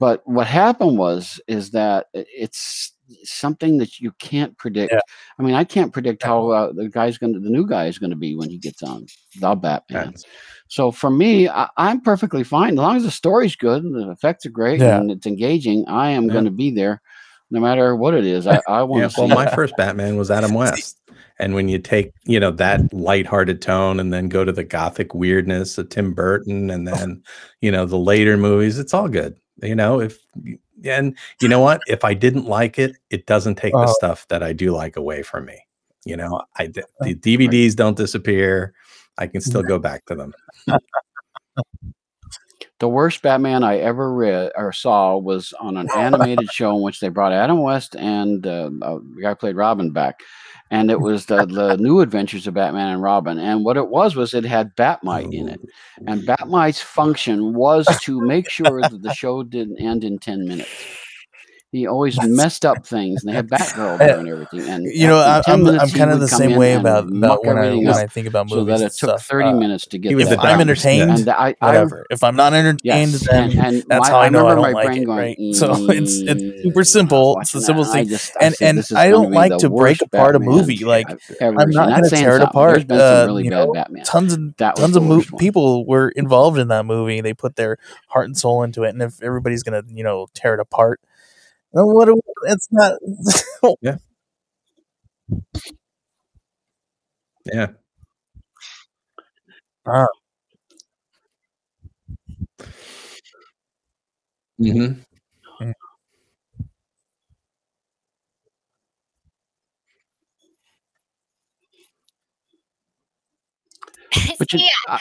[0.00, 4.92] But what happened was is that it's something that you can't predict.
[4.92, 5.00] Yeah.
[5.38, 7.98] I mean, I can't predict how uh, the guy's going to, the new guy is
[7.98, 9.06] going to be when he gets on
[9.40, 10.06] the Batman.
[10.06, 10.24] That's-
[10.68, 14.10] So for me, I, I'm perfectly fine as long as the story's good and the
[14.10, 14.98] effects are great Yeah.
[14.98, 15.84] and it's engaging.
[15.88, 16.32] I am Yeah.
[16.32, 17.00] going to be there,
[17.50, 18.46] no matter what it is.
[18.46, 20.98] I, I want to well, my first Batman was Adam West.
[21.38, 25.14] And when you take, you know, that lighthearted tone and then go to the gothic
[25.14, 27.22] weirdness of Tim Burton and then,
[27.60, 29.36] you know, the later movies, it's all good.
[29.62, 30.18] You know, if
[30.84, 31.80] and you know what?
[31.86, 33.92] If I didn't like it, it doesn't take the Oh.
[33.92, 35.60] stuff that I do like away from me.
[36.04, 38.74] You know, I d- the DVDs don't disappear.
[39.16, 40.34] I can still go back to them.
[42.80, 47.00] The worst Batman I ever read or saw was on an animated show in which
[47.00, 50.20] they brought Adam West and uh, uh, the guy who played Robin back,
[50.70, 53.38] and it was the the New Adventures of Batman and Robin.
[53.38, 56.04] And what it was was it had Bat-Mite in it, oh.
[56.06, 60.70] and Bat-Mite's function was to make sure that the show didn't end in ten minutes.
[61.74, 64.60] He always messed up things, and they had Batgirl and everything.
[64.70, 67.74] And You know, I, I'm, I'm kind of the same way about about when I
[67.74, 68.78] when I think about movies.
[68.78, 69.26] so that it took stuff.
[69.26, 70.10] thirty Uh, minutes to get.
[70.10, 70.38] to the that.
[70.38, 71.10] I'm entertained.
[71.10, 72.06] And I, Whatever.
[72.10, 74.72] If I'm not entertained, Yes, then and, and that's my- how I know I don't
[74.72, 75.36] like it, going, right?
[75.54, 77.38] So it's it's super "Mm," simple.
[77.40, 78.00] It's the watching simple thing.
[78.02, 80.84] and just, And and I don't like to break apart a movie.
[80.84, 81.08] Like
[81.40, 82.88] I'm not going to tear it apart.
[82.90, 84.04] Uh, really you know, Batman.
[84.04, 85.40] tons of That tons of mo- worst one.
[85.40, 87.20] people were involved in that movie.
[87.20, 90.54] They put their heart and soul into it, and if everybody's gonna you know tear
[90.54, 91.00] it apart,
[91.74, 92.06] what?
[92.06, 92.94] do- It's not.
[93.82, 93.98] Yeah.
[97.52, 97.68] Yeah.
[99.86, 100.06] Ah.
[104.58, 104.92] hmm
[114.38, 115.00] But you, See, I,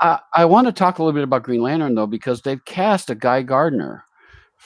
[0.00, 3.10] I, I want to talk a little bit about Green Lantern though, because they've cast
[3.10, 4.04] a Guy Gardner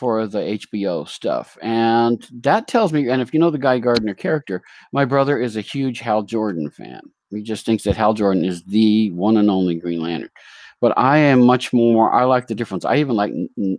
[0.02, 3.08] for the HBO stuff, and that tells me.
[3.08, 4.60] And if you know the Guy Gardner character,
[4.90, 7.02] my brother is a huge Hal Jordan fan.
[7.30, 10.30] He just thinks that Hal Jordan is the one and only Green Lantern.
[10.80, 12.12] But I am much more.
[12.12, 12.84] I like the difference.
[12.84, 13.32] I even like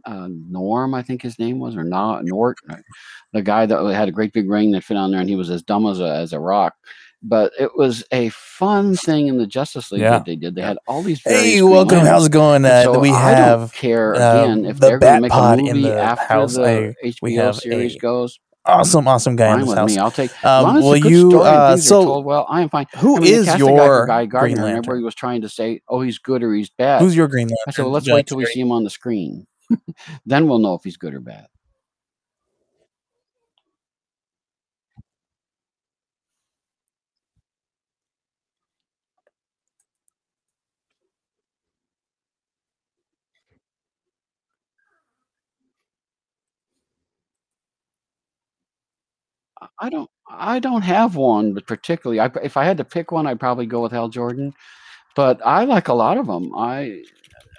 [0.05, 0.93] uh, Norm.
[0.93, 2.53] I think his name was or not G'nort,
[3.33, 5.49] the guy that had a great big ring that fit on there, and he was
[5.49, 6.73] as dumb as a as a rock.
[7.25, 10.11] But it was a fun thing in the Justice League Yeah.
[10.11, 10.55] that they did.
[10.55, 11.21] They had all these.
[11.23, 11.99] Hey, welcome.
[11.99, 12.09] Lanterns.
[12.09, 12.65] How's it going?
[12.65, 15.57] Uh, so we I don't care uh, again if the they're going to make a
[15.73, 16.55] movie the after house.
[16.55, 16.63] the
[17.01, 18.39] I- HBO we have series a goes.
[18.65, 19.89] awesome, awesome guy in Fine this with house.
[19.91, 19.97] me.
[19.99, 20.31] I'll take.
[20.45, 21.41] Um, as long as will it's a good you?
[21.41, 22.87] Uh, so, well, I am fine.
[22.97, 24.77] who I mean, is cast a guy your Guy Gardner, and Lantern?
[24.79, 27.57] everybody was trying to say, "Oh, he's good or he's bad." Who's your Green Lantern?
[27.67, 29.47] I said, "Well, let's wait till we see him on the screen,
[30.25, 31.47] then we'll know if he's good or bad."
[49.85, 50.09] I- don't.
[50.35, 53.67] I don't have one, but particularly, I, if I had to pick one, I'd probably
[53.67, 54.53] go with Hal Jordan.
[55.15, 56.51] But I like a lot of them.
[56.55, 57.03] I,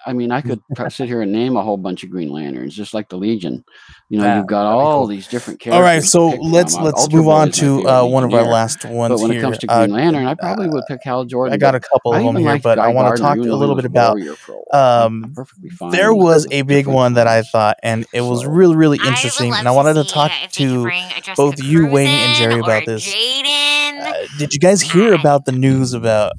[0.07, 0.61] I mean, I could
[0.93, 3.65] sit here and name a whole bunch of Green Lanterns, just like the Legion.
[4.11, 5.07] You know, Yeah, you've got all cool.
[5.07, 5.77] these different characters.
[5.79, 6.77] All right, so let's.
[6.77, 9.31] Uh, let's Ultra move Boy on to uh, one of our last ones But when
[9.31, 9.41] here.
[9.41, 11.55] it comes to Uh, Green Lantern, I probably would pick Hal Jordan.
[11.55, 13.75] I got a couple of them here, liked but I want to talk a little
[13.75, 14.17] bit about.
[14.17, 15.05] Warrior for a while.
[15.05, 18.43] I'm Um, perfectly fine there was a big one that I thought, and it was
[18.43, 21.05] So really really interesting, love and I wanted to talk if they could to bring
[21.05, 23.07] a Jessica both you, Wayne, and Jerry about this.
[23.09, 26.33] Uh, did you guys hear about the news about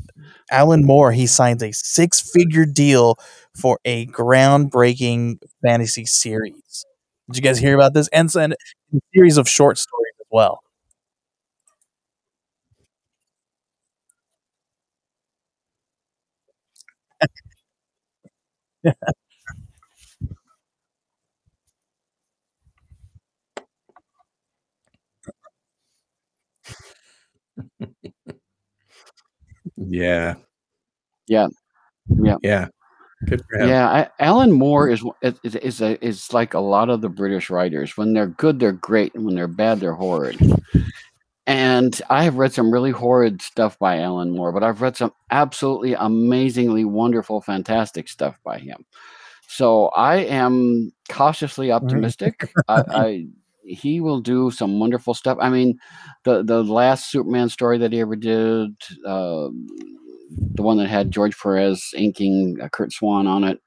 [0.51, 1.11] Alan Moore?
[1.11, 3.17] He signs a six-figure deal
[3.55, 6.85] for a groundbreaking fantasy series.
[7.29, 8.07] Did you guys hear about this?
[8.09, 10.61] And and a series of short stories as well.
[29.77, 30.35] Yeah.
[31.27, 31.47] Yeah.
[32.09, 32.37] Yeah.
[32.43, 32.67] Yeah.
[33.27, 33.69] Good for him.
[33.69, 37.09] Yeah, I, Alan Moore is is is is, a, is like a lot of the
[37.09, 37.95] British writers.
[37.97, 40.37] When they're good, they're great, and when they're bad, they're horrid.
[41.47, 45.13] And I have read some really horrid stuff by Alan Moore, but I've read some
[45.29, 48.83] absolutely amazingly wonderful, fantastic stuff by him.
[49.47, 52.51] So I am cautiously optimistic.
[52.67, 53.27] I, I
[53.63, 55.37] he will do some wonderful stuff.
[55.39, 55.79] I mean,
[56.23, 58.75] the the last Superman story that he ever did,
[59.05, 59.49] uh,
[60.29, 63.59] the one that had George Perez inking uh, Curt Swan on it,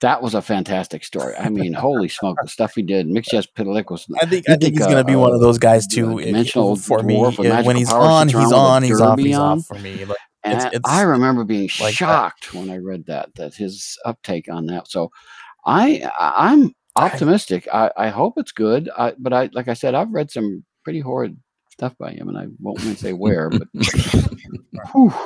[0.00, 1.34] that was a fantastic story.
[1.36, 3.06] I mean, holy smoke, the stuff he did.
[3.06, 4.06] Mxyzptlk was.
[4.20, 6.20] I think I think he's uh, going to be one of uh, those guys too.
[6.20, 8.82] dimensional for me, dwarf with uh, magical when he's on, he's around with a on.
[8.82, 9.18] He's off.
[9.18, 9.58] He's on.
[9.58, 10.04] off for me.
[10.04, 11.92] Like, And it's, it's I remember being like that.
[11.92, 14.88] shocked when I read that that his uptake on that.
[14.88, 15.10] So
[15.66, 17.68] I I'm optimistic.
[17.72, 18.90] I, I hope it's good.
[18.96, 21.36] I, but I like I said, I've read some pretty horrid
[21.70, 23.50] stuff by him, and I won't even say where.
[23.50, 23.68] But.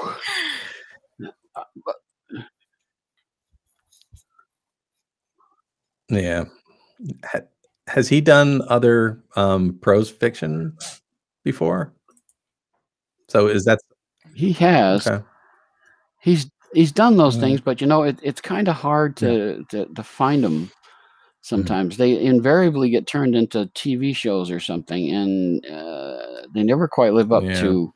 [6.09, 6.45] Yeah.
[7.25, 7.41] Ha-
[7.87, 10.77] Has he done other um, prose fiction
[11.45, 11.93] before?
[13.29, 13.81] So is that
[14.35, 15.25] he has okay?
[16.21, 17.41] he's he's done those Mm.
[17.41, 20.71] things, but you know it, it's kind of hard to, to to find them.
[21.41, 27.13] Sometimes they invariably get turned into TV shows or something, and uh, they never quite
[27.13, 27.61] live up Yeah.
[27.61, 27.93] to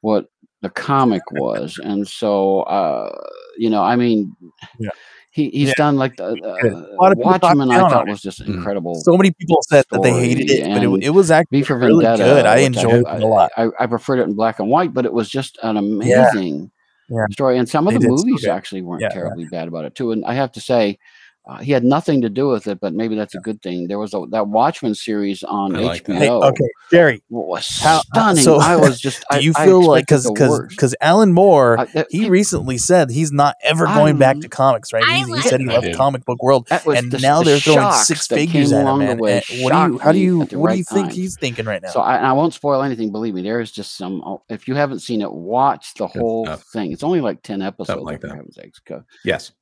[0.00, 0.30] what
[0.62, 1.78] the comic was.
[1.82, 3.16] And so, uh,
[3.58, 4.34] you know, I mean,
[4.78, 4.90] Yeah.
[5.30, 5.74] he, he's Yeah.
[5.76, 7.70] done like the uh, A lot of people talk Watchmen.
[7.70, 8.94] I thought was just incredible.
[9.02, 12.04] So many people said that they hated it, but it, it was actually for really
[12.04, 12.24] Vendetta.
[12.24, 12.46] good.
[12.46, 13.50] I enjoyed it a lot.
[13.56, 16.70] I, I preferred it in black and white, but it was just an amazing
[17.08, 17.26] Yeah.
[17.30, 17.58] story.
[17.58, 20.12] And some of They the did so movies actually weren't terribly bad about it too.
[20.12, 20.98] And I have to say,
[21.48, 23.86] uh, he had nothing to do with it, but maybe that's a good thing.
[23.86, 26.04] There was a, that Watchmen series on I like.
[26.04, 26.18] HBO.
[26.18, 27.22] Hey, okay, Jerry.
[27.30, 28.42] was How- stunning.
[28.42, 29.24] so, I was just.
[29.30, 30.70] do you I feel like because because worst.
[30.70, 34.42] because Alan Moore I- that- he he- recently said he's not ever going back I'm-
[34.42, 35.04] to comics, right?
[35.04, 37.60] He, he said he I left the comic book world, and the, now the they're
[37.60, 39.98] throwing six figures at him, along the way And what do you?
[39.98, 40.42] How do you?
[40.42, 41.14] at the What do you think time.
[41.14, 41.90] he's thinking right now?
[41.90, 43.12] So I, I won't spoil anything.
[43.12, 44.20] Believe me, there is just some.
[44.26, 46.90] oh, If you haven't seen it, watch the whole thing.
[46.92, 48.02] It's only like ten episodes.
[48.02, 48.30] like that.
[48.32, 48.80] heaven's sakes.
[48.80, 49.52] Go- Yes.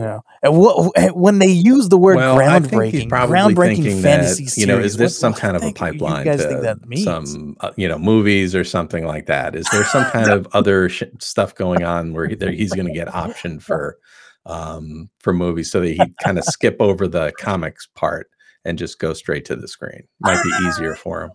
[0.00, 4.02] You know, and what when they use the word Well, I think he's groundbreaking, groundbreaking
[4.02, 5.84] fantasy that you know, series, is this what- some what kind of a think you
[5.92, 7.04] pipeline guys to think that means?
[7.04, 9.54] some uh, you know movies or something like that?
[9.54, 12.86] Is there some kind of other sh- stuff going on where he, there, he's going
[12.86, 13.98] to get option for
[14.46, 18.30] um, for movies, so that he'd kind of skip over the comics part
[18.64, 20.02] and just go straight to the screen.
[20.20, 21.30] Might be easier for him.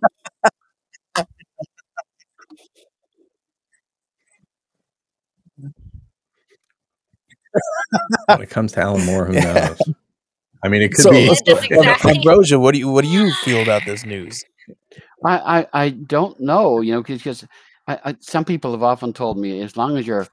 [8.27, 9.41] When it comes to Alan Moore, who Yeah.
[9.41, 9.89] knows?
[10.63, 11.25] I mean, it could So, be.
[11.25, 12.13] It exactly.
[12.17, 14.43] Ambrosia, what do you what do you feel about this news?
[15.23, 17.45] I, I, I don't know, you know, because
[17.87, 20.27] I, I, some people have often told me as long as you're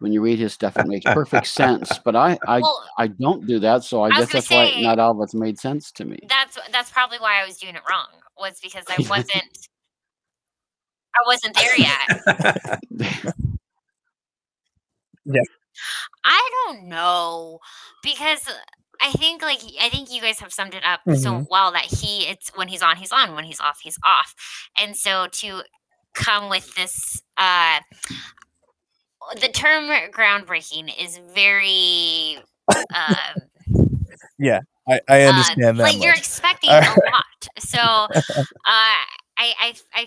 [0.00, 1.98] when you read his stuff, it makes perfect sense.
[2.04, 4.82] But I, I, Well, I don't do that, so I, I guess gonna that's why
[4.82, 6.18] not all of it's made sense to me.
[6.28, 8.08] that's that's probably why I was doing it wrong.
[8.38, 9.68] Was because I wasn't
[11.14, 13.24] I wasn't there yet.
[16.24, 17.60] I don't know
[18.02, 18.48] because
[19.00, 21.46] I think like I think you guys have summed it up so Mhm.
[21.50, 24.34] well that he it's when he's on he's on when he's off he's off.
[24.78, 25.62] And so to
[26.14, 27.80] come with this uh
[29.40, 32.38] the term groundbreaking is very
[32.94, 33.34] uh,
[34.88, 37.48] I, I uh, understand that like you're expecting a lot.
[37.58, 38.08] So uh
[38.66, 39.04] I
[39.38, 40.06] I I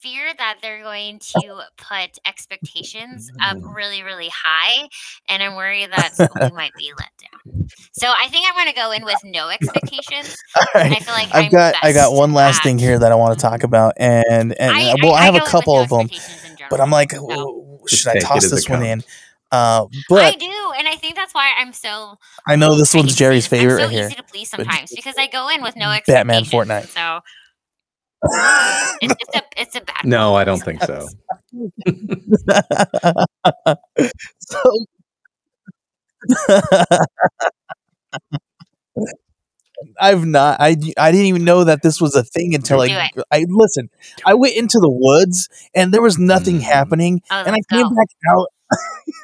[0.00, 3.74] fear that they're going to put expectations up Mm-hmm.
[3.74, 4.88] really really high
[5.28, 8.74] and I'm worried that we might be let down so I think I'm going to
[8.74, 12.12] go in with no expectations All and I feel like I've I'm got I got
[12.12, 15.22] one last thing here that I want to talk about, and and I, well, I,
[15.24, 16.80] have go a couple no of them, expectations but.
[16.80, 19.00] I'm like, So- should I toss this one in?
[19.00, 19.12] comes.
[19.52, 22.18] Uh, I do, and I think that's why I'm so.
[22.46, 24.06] I know this one's easy- Jerry's I'm favorite so right here.
[24.06, 26.16] easy to please sometimes because I go in with no expectations.
[26.18, 26.94] Batman expectations.
[26.94, 26.94] Fortnite.
[26.94, 27.20] So
[29.02, 30.04] it's, it's a it's a bad.
[30.04, 30.34] no.
[30.34, 31.06] I don't think so.
[34.40, 34.86] so
[40.00, 40.56] I've not.
[40.58, 43.90] I I didn't even know that this was a thing until Do I I listen.
[44.24, 46.62] I went into the woods and there was nothing Mm.
[46.62, 47.90] happening, Oh, and I let's came go.
[47.94, 48.46] back out.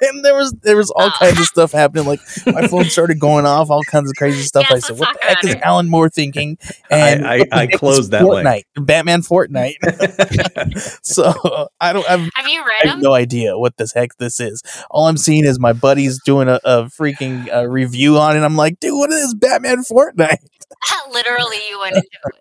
[0.04, 1.12] And there was there was all Oh.
[1.18, 2.06] kinds of stuff happening.
[2.06, 4.66] Like my phone started going off, all kinds of crazy stuff.
[4.68, 5.54] I said, "What the heck is.
[5.62, 6.58] Alan Moore thinking?"
[6.90, 8.44] And I- what the I closed that link.
[8.46, 9.76] Fortnite, Batman Fortnite.
[11.04, 12.08] so I don't.
[12.10, 13.00] I've, Have you I read have them?
[13.02, 14.62] no idea what the heck this is.
[14.90, 18.40] All I'm seeing is my buddies doing a, a freaking uh, review on it.
[18.40, 20.36] I'm like, dude, what is Batman Fortnite?
[21.12, 22.34] Literally, you went into it.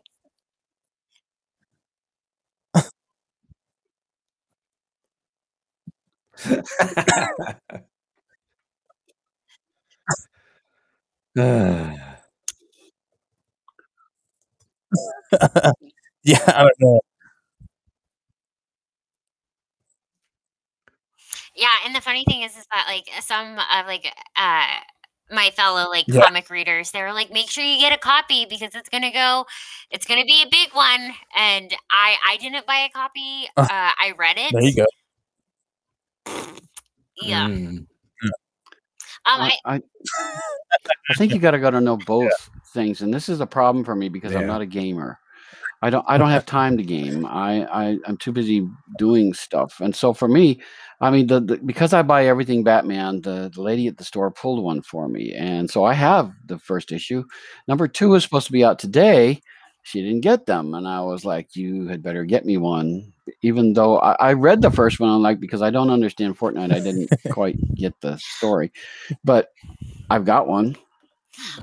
[16.23, 17.01] Yeah, I don't know.
[21.55, 24.67] Yeah, and the funny thing is, is that like some of like uh
[25.31, 26.25] my fellow like Yeah.
[26.25, 29.45] comic readers, they were like, make sure you get a copy because it's gonna go,
[29.91, 31.11] it's gonna be a big one.
[31.35, 33.47] And I I didn't buy a copy.
[33.57, 34.53] Uh, Uh, I read it.
[34.53, 34.85] There you go.
[37.21, 37.47] Yeah.
[37.47, 37.85] Mm.
[39.23, 39.81] Um, I, I, I,
[41.09, 43.95] I think you got to gotta know both things, and this is a problem for
[43.95, 44.39] me because Yeah.
[44.39, 45.19] I'm not a gamer.
[45.83, 46.05] I don't.
[46.07, 47.25] I don't have time to game.
[47.25, 48.67] I, I I'm too busy
[48.99, 50.61] doing stuff, and so for me,
[50.99, 54.29] I mean, the, the because I buy everything Batman, the, the lady at the store
[54.29, 57.23] pulled one for me, and so I have the first issue.
[57.67, 59.41] Number two is supposed to be out today.
[59.81, 63.73] She didn't get them, and I was like, "You had better get me one." Even
[63.73, 66.79] though I, I read the first one, I'm like, because I don't understand Fortnite, I
[66.79, 68.71] didn't quite get the story,
[69.23, 69.49] but
[70.09, 70.75] I've got one.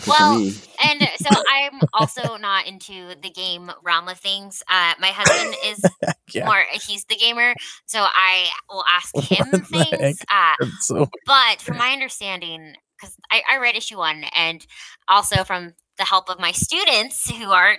[0.06, 0.42] Well,
[0.82, 4.62] and so I'm also not into the game realm of things.
[4.68, 5.84] Uh, my husband is
[6.34, 6.44] Yeah.
[6.46, 7.54] more; he's the gamer,
[7.86, 10.20] so I will ask him What things.
[10.30, 14.66] Uh, So but from my understanding, because I, I read issue one, and
[15.08, 17.76] also from the help of my students who are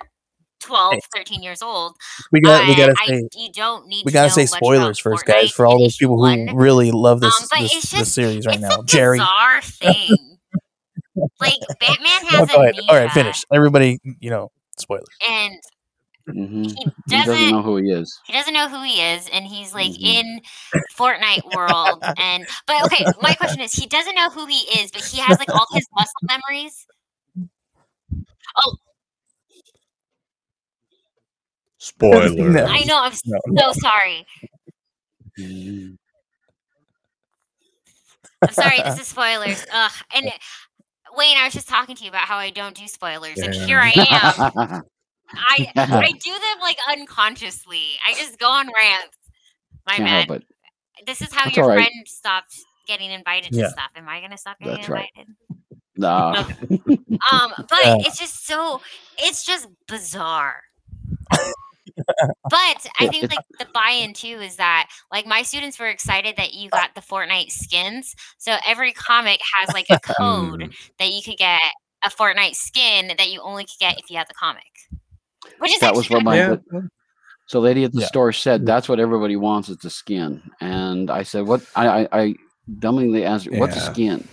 [0.59, 1.95] 12, 13 years old,
[2.31, 5.25] we got we gotta I- say you don't need we to gotta say spoilers first,
[5.25, 8.13] guys, for all those issue people who really love this Um, but this, it's this
[8.13, 8.81] series right it's now.
[8.81, 9.17] a Jerry.
[9.19, 10.37] bizarre thing.
[11.39, 12.75] like Batman No, has go ahead.
[12.87, 13.43] All right, finish.
[13.51, 15.07] Everybody, you know, spoilers.
[15.29, 15.53] and
[16.29, 18.19] mhm, he he doesn't doesn't know who he is.
[18.25, 20.03] he doesn't know who he is and he's like Mhm.
[20.03, 20.41] in
[20.95, 25.01] Fortnite world and but okay my question is he doesn't know who he is but
[25.03, 26.85] he has like all his muscle memories
[31.89, 32.49] Spoiler.
[32.49, 32.65] No.
[32.65, 34.25] I know I'm s- No, so sorry.
[38.41, 40.25] I'm sorry this is spoilers ugh and
[41.17, 43.79] Wayne I was just talking to you about how I don't do spoilers and here
[43.79, 44.83] I am
[45.33, 49.17] I I do them like unconsciously I just go on rants
[49.85, 50.43] my Can't bad help
[51.05, 51.77] this is how your all right.
[51.77, 52.55] friend stopped
[52.87, 53.63] getting invited Yeah.
[53.65, 55.09] to stuff am I gonna stop getting That's right.
[55.15, 55.35] invited
[55.97, 56.45] No.
[57.31, 57.97] um but Yeah.
[57.99, 58.81] it's just so
[59.17, 60.61] it's just bizarre
[62.49, 65.87] But I Yeah, think it- like the buy-in too is that like my students were
[65.87, 68.15] excited that you got the Fortnite skins.
[68.37, 70.73] So every comic has like a code Mm.
[70.99, 71.61] that you could get
[72.03, 74.63] a Fortnite skin that you only could get if you have the comic.
[75.59, 76.55] Which is That was what my Yeah.
[76.71, 76.89] the-
[77.47, 78.07] so lady at the Yeah.
[78.07, 82.07] store said that's what everybody wants is the skin, and I said what I I,
[82.21, 82.35] I
[82.79, 84.27] dumbly answered what's a skin.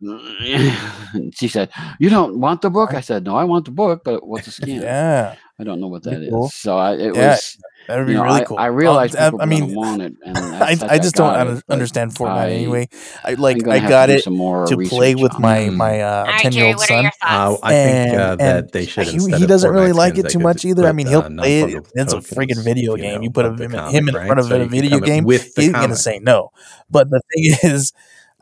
[1.32, 4.26] She said, "You don't want the book." I said, "No, I want the book, but
[4.26, 4.82] what's a skin?
[4.82, 6.48] Yeah, I don't know what Pretty that is." cool.
[6.50, 7.56] So I, it Yeah, was,
[7.88, 8.58] that'd be you know, really I, cool.
[8.58, 10.74] I realized Um, people I, I were gonna mean, want it, and I, that's- I
[10.86, 12.88] that's- just don't it, understand Fortnite I- anyway.
[13.24, 15.70] I like I got to it more to play with on my.
[15.70, 17.06] My uh, ten year old son.
[17.06, 17.10] Uh,
[17.56, 17.60] thoughts?
[17.62, 19.06] I think uh, And- that they should.
[19.06, 20.86] he, he doesn't really like it too much either.
[20.86, 21.88] I mean, he'll uh, play it.
[21.94, 23.22] It's a freaking video game.
[23.22, 26.50] You put him, him in front of a video game, he's gonna say no.
[26.90, 27.92] But the thing is,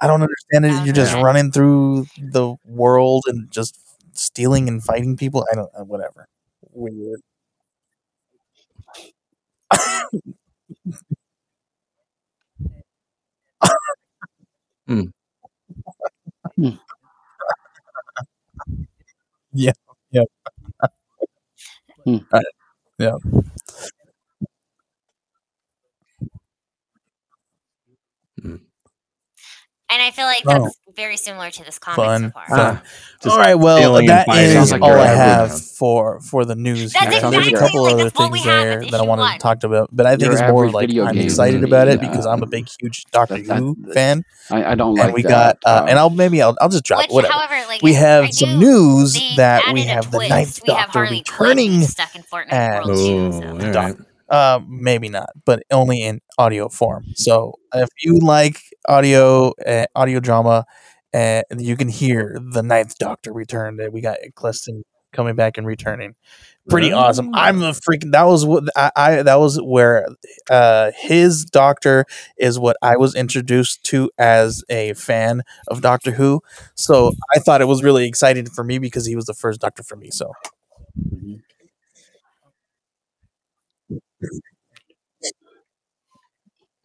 [0.01, 0.85] I don't understand it.
[0.85, 3.79] You're just running through the world and just
[4.15, 5.47] stealing and fighting people.
[5.53, 5.71] I don't.
[5.79, 6.29] uh, Whatever.
[6.75, 7.23] Weird.
[14.87, 15.05] Hmm.
[16.57, 16.75] Hmm.
[19.53, 19.73] yeah.
[20.11, 20.25] Yeah.
[22.05, 22.17] Hmm.
[22.33, 22.41] Uh,
[22.99, 23.17] yeah.
[29.91, 30.71] And I feel like Oh.
[30.95, 32.23] That's very similar to this comic Fun.
[32.23, 32.47] so far.
[32.47, 32.81] Fun.
[33.27, 33.55] Ah, all right.
[33.55, 35.17] Well, stealing and that fighting is Sounds like all I everywhere.
[35.17, 36.93] have for for the news.
[36.93, 37.13] That's here.
[37.15, 39.23] exactly There's a couple like other what we things have there that I issue wanted
[39.23, 39.33] one.
[39.33, 41.99] to talk about, but I think Your it's more like I'm excited movie, about it
[41.99, 45.05] uh, because I'm a big, huge Doctor that- that- Who fan, I, I don't like.
[45.07, 45.29] and we that.
[45.29, 47.33] got uh, and um, I'll maybe I'll I'll just drop Which, whatever.
[47.35, 50.19] however, like we have I some news that we have the.
[50.29, 51.81] Ninth We have Doctor Harley Quinn returning.
[51.83, 53.31] stuck in Fortnite as- World too.
[53.37, 53.49] Oh, So.
[53.67, 54.07] all Doc- right.
[54.27, 57.05] Uh, maybe not, but only in audio form.
[57.15, 58.59] So if you like
[58.89, 60.65] audio, uh, audio drama,
[61.13, 63.77] uh, you can hear the Ninth Doctor return.
[63.77, 66.15] That we got Eccleston coming back and returning.
[66.71, 67.31] Pretty awesome.
[67.35, 68.13] I'm a freaking.
[68.13, 69.23] That was what I, I.
[69.23, 70.09] That was where
[70.51, 72.07] uh, his Doctor
[72.39, 76.41] is what I was introduced to as a fan of Doctor Who.
[76.75, 79.83] So I thought it was really exciting for me because he was the first Doctor
[79.83, 80.11] for me.
[80.11, 80.33] So
[80.99, 81.43] mhm.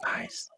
[0.04, 0.50] Nice.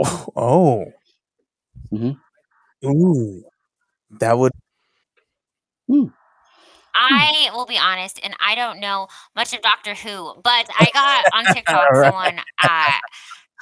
[0.36, 0.84] oh,
[1.92, 2.16] Mhm.
[2.84, 3.42] ooh,
[4.20, 4.52] that would.
[6.94, 11.24] I will be honest, and I don't know much of Doctor Who, but I got
[11.34, 12.04] on TikTok Right.
[12.12, 12.90] someone uh,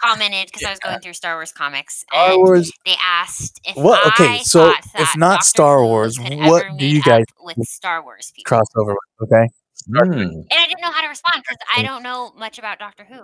[0.03, 2.71] commented because I was going through Star Wars comics, Star and Wars.
[2.87, 7.03] they asked if What- okay, I so if not Doctor Star Wars, what do you
[7.03, 8.95] guys with Star Wars people, crossover.
[9.23, 9.47] Okay.
[9.91, 10.21] Mm.
[10.23, 13.21] and I didn't know how to respond because I don't know much about Doctor Who.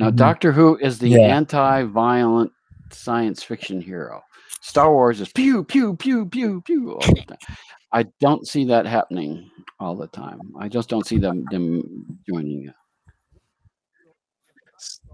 [0.00, 0.16] Now, Mhm.
[0.16, 1.36] Doctor Who is the Yeah.
[1.36, 2.50] anti-violent
[2.90, 4.22] science fiction hero.
[4.62, 7.56] Star Wars is pew pew pew pew pew all the time.
[7.92, 10.40] I don't see that happening all the time.
[10.58, 12.74] I just don't see them them joining it.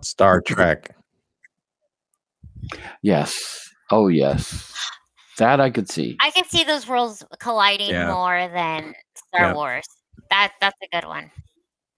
[0.02, 0.94] Star Trek.
[3.02, 3.68] Yes.
[3.90, 4.72] Oh yes.
[5.38, 6.16] That I could see.
[6.20, 8.12] I could see those worlds colliding Yeah.
[8.12, 9.54] more than Star Yeah.
[9.54, 9.86] Wars.
[10.30, 11.30] That that's a good one.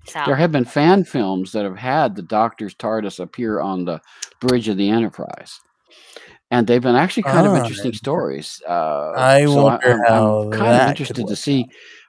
[0.09, 4.00] So There have been fan films that have had the Doctor's TARDIS appear on the
[4.40, 5.61] bridge of the Enterprise.
[6.50, 8.62] And they've been actually kind of Ah, interesting stories.
[8.66, 11.66] Uh, I so wonder I'm, how I'm kind that of interested to see.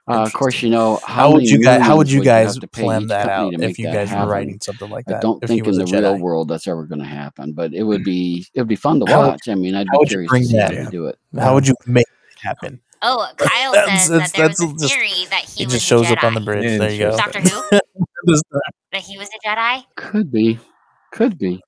[0.08, 1.82] Uh, of course, you know how, How would you guys?
[1.82, 4.88] How would you guys have to plan that out if you guys were writing something
[4.90, 5.18] like that?
[5.18, 7.74] I don't if think in the a real world that's ever going to happen, but
[7.74, 9.48] it would be it would be fun to How would- watch.
[9.48, 10.90] I mean, I'd how be would you curious bring to see how that they in?
[10.90, 11.18] do it.
[11.38, 12.80] How would you make it happen?
[13.02, 15.66] Oh, Kyle That's- says that's- that there was that's a just- theory that he It
[15.66, 16.44] was just a shows up on the Jedi.
[16.44, 16.78] bridge.
[16.78, 17.16] There you go.
[17.16, 17.48] Doctor Who?
[18.28, 18.44] Just-
[18.92, 19.84] That he was a Jedi?
[19.96, 20.58] Could be,
[21.12, 21.62] could be.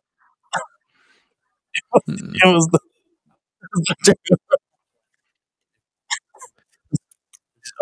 [2.09, 2.33] Mm.
[2.35, 2.81] it was the.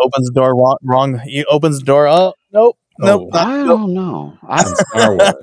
[0.02, 1.18] opens the door wrong, wrong.
[1.20, 2.06] He opens the door.
[2.06, 3.30] Oh nope, nope.
[3.32, 3.36] Oh.
[3.36, 3.66] not- I nope.
[3.66, 4.38] don't know.
[4.42, 5.34] I, On Star Wars.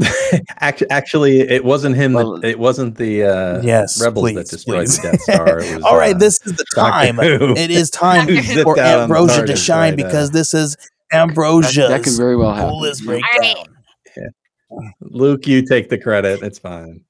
[0.60, 2.14] actually, actually, it wasn't him.
[2.14, 5.00] Well, that, it wasn't the uh, Yes, rebels please, that destroyed please.
[5.00, 5.58] the Death Star.
[5.60, 7.18] It was, All right, uh, this is the time.
[7.20, 10.76] It is time for out on the Ambrosia to shine right, uh, because this is
[11.10, 12.70] that, that could very well happen.
[12.70, 13.30] coolest breakdown.
[13.40, 13.66] right.
[15.00, 16.42] Luke, you take the credit.
[16.42, 17.04] It's fine.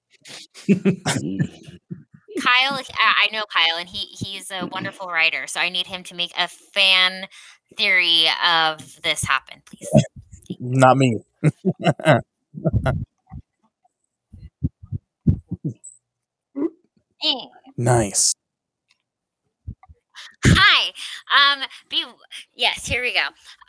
[0.67, 5.47] Kyle, I I know Kyle, and he he's a wonderful writer.
[5.47, 7.27] So I need him to make a fan
[7.77, 9.89] theory of this happen, please.
[10.59, 11.21] Not me.
[17.77, 18.35] Nice.
[20.47, 20.93] Hi.
[21.35, 21.65] Um.
[21.89, 22.05] Be
[22.55, 22.87] yes.
[22.87, 23.21] Here we go.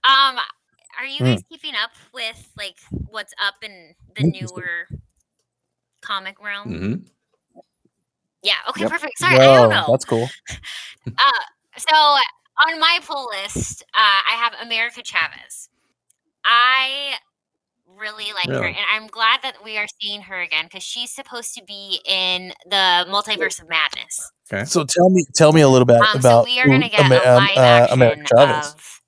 [0.04, 0.38] Um.
[1.00, 2.78] Are you guys keeping up with like
[3.10, 4.88] what's up in the newer
[6.02, 6.76] comic realm?
[6.76, 6.94] hmm
[8.44, 8.56] Yeah.
[8.70, 8.84] Okay.
[8.84, 8.90] Yep.
[8.90, 9.18] Perfect.
[9.18, 9.92] Sorry, I don't know.
[9.92, 10.34] that's cool.
[11.20, 11.32] uh.
[11.78, 15.70] So on my pull list, uh, I have America Chavez.
[16.46, 17.16] I
[17.98, 21.54] really like her, and I'm glad that we are seeing her again because she's supposed
[21.56, 24.32] to be in the Multiverse of Madness.
[24.52, 24.66] Okay.
[24.66, 26.90] So tell me, tell me a little bit Um, about so we are going to
[26.90, 28.74] get Ama- a um, live uh, action America Chavez.
[28.74, 29.02] of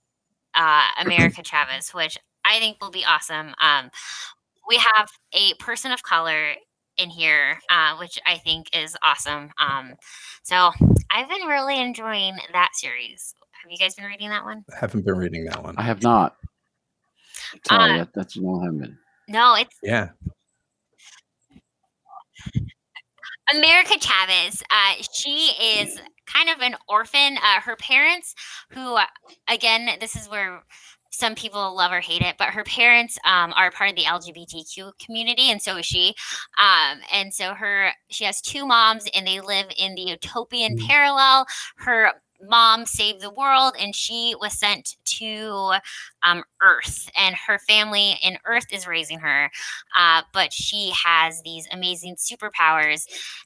[0.55, 3.53] uh, America Chavez, which I think will be awesome.
[3.61, 3.89] Um,
[4.67, 6.53] we have a person of color
[6.97, 9.49] in here, uh, which I think is awesome.
[9.59, 9.93] Um,
[10.43, 10.71] so
[11.11, 13.33] I've been really enjoying that series.
[13.63, 14.63] Have you guys been reading that one?
[14.79, 15.75] Haven't been reading that one.
[15.77, 16.35] I have not.
[17.67, 18.97] Sorry, that, that's no, I haven't been.
[19.27, 20.09] No, it's Yeah.
[23.53, 24.63] America Chavez.
[24.71, 27.37] Uh, she is kind of an orphan.
[27.37, 28.33] Uh, her parents,
[28.71, 29.05] who, uh,
[29.49, 30.63] again, this is where
[31.11, 34.93] some people love or hate it, but her parents um, are part of the LGBTQ
[34.97, 36.15] community, and so is she.
[36.57, 40.87] Um, and so her, she has two moms, and they live in the utopian Mm.
[40.87, 41.45] parallel.
[41.77, 42.11] Her
[42.47, 45.73] mom saved the world, and she was sent to
[46.23, 49.49] um, Earth, and her family in Earth is raising her.
[49.97, 53.05] Uh, but she has these amazing superpowers,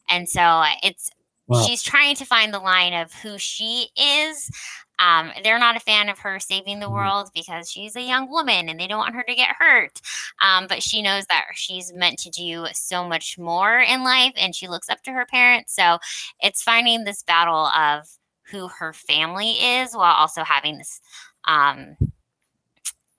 [0.09, 1.09] and so it's
[1.47, 1.63] Wow.
[1.65, 4.51] she's trying to find the line of who she is.
[4.99, 6.91] Um, they're not a fan of her saving the Mhm.
[6.93, 10.01] world because she's a young woman and they don't want her to get hurt.
[10.41, 14.55] Um, but she knows that she's meant to do so much more in life and
[14.55, 15.73] she looks up to her parents.
[15.75, 15.99] So
[16.41, 18.07] it's finding this battle of
[18.51, 20.99] who her family is while also having this
[21.47, 21.97] um,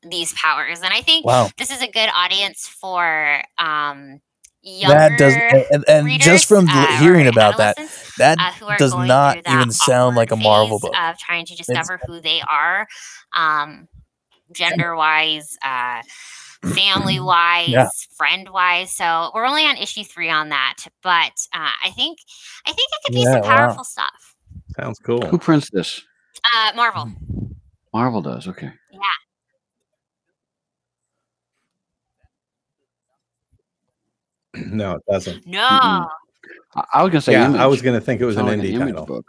[0.03, 0.81] these powers.
[0.83, 4.21] And I think Wow, this is a good audience for um,
[4.63, 5.39] younger that does,
[5.71, 7.77] and, and readers, just from uh, hearing about that,
[8.17, 10.99] that uh, does not that even sound like a Marvel book.
[10.99, 12.87] of trying to discover who they are,
[13.35, 13.89] um,
[14.53, 16.03] gender wise, uh,
[16.63, 17.89] family wise, Yeah.
[18.17, 18.93] friend wise.
[18.93, 22.19] So we're only on issue three on that, but uh, I think
[22.67, 23.43] I think it could be Yeah, some wow.
[23.43, 24.18] powerful stuff.
[24.79, 25.23] Sounds cool.
[25.27, 26.03] Who prints this?
[26.57, 27.11] Uh, Marvel,
[27.93, 28.47] Marvel does.
[28.49, 28.71] Okay.
[28.93, 29.01] Yeah.
[34.57, 35.47] No, it doesn't.
[35.47, 36.09] no, Mm-mm.
[36.75, 37.33] I, I was gonna say.
[37.33, 37.61] yeah, Image.
[37.61, 39.07] I was going to think it was an Sound like indie Image title.
[39.07, 39.27] book.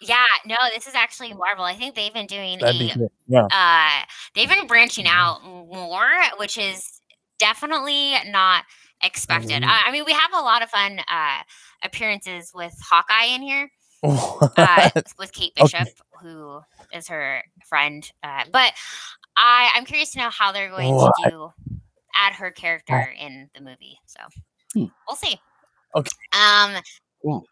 [0.00, 1.64] yeah, no, this is actually Marvel.
[1.64, 3.12] I think they've been doing That'd be a cool.
[3.28, 3.46] Yeah.
[3.52, 4.04] uh,
[4.34, 6.08] they've been branching out more,
[6.38, 7.00] which is
[7.38, 8.64] definitely not
[9.02, 9.62] expected.
[9.62, 9.68] Mhm.
[9.68, 11.38] Uh, I mean, we have a lot of fun uh,
[11.84, 13.70] appearances with Hawkeye in here,
[14.56, 15.78] uh, with Kate Okay.
[15.84, 15.88] Bishop,
[16.22, 16.60] who
[16.92, 18.10] is her friend.
[18.22, 18.72] Uh, but
[19.36, 21.12] I, I'm curious to know how they're going What?
[21.24, 21.52] to do
[22.14, 23.98] add her character in the movie.
[24.06, 24.20] So
[24.74, 24.84] Hmm.
[25.08, 25.38] we'll see.
[25.96, 26.10] Okay.
[26.32, 26.76] Um.
[27.22, 27.44] Cool.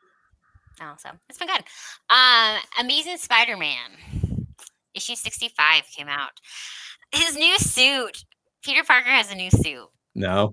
[0.80, 1.64] Oh, so it's been good.
[2.10, 4.46] Um, Amazing Spider-Man
[4.94, 6.30] issue 65 came out.
[7.12, 8.24] His new suit.
[8.62, 9.88] Peter Parker has a new suit.
[10.14, 10.52] No,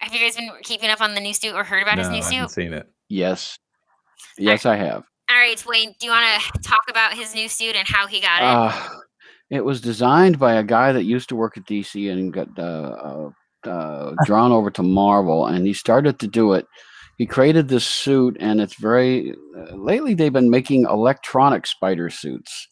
[0.00, 2.08] Have you guys been keeping up on the new suit or heard about no, his
[2.08, 2.54] I new haven't suit?
[2.54, 2.86] seen it.
[3.08, 3.58] Yes.
[4.36, 5.04] Yes, I have.
[5.30, 8.20] All right, Wayne, do you want to talk about his new suit and how he
[8.20, 8.44] got it?
[8.44, 8.88] Uh,
[9.50, 13.32] it was designed by a guy that used to work at DC and got uh,
[13.66, 16.66] uh, uh, drawn over to Marvel, and he started to do it.
[17.18, 19.34] He created this suit, and it's very.
[19.56, 22.68] Uh, lately, they've been making electronic spider suits.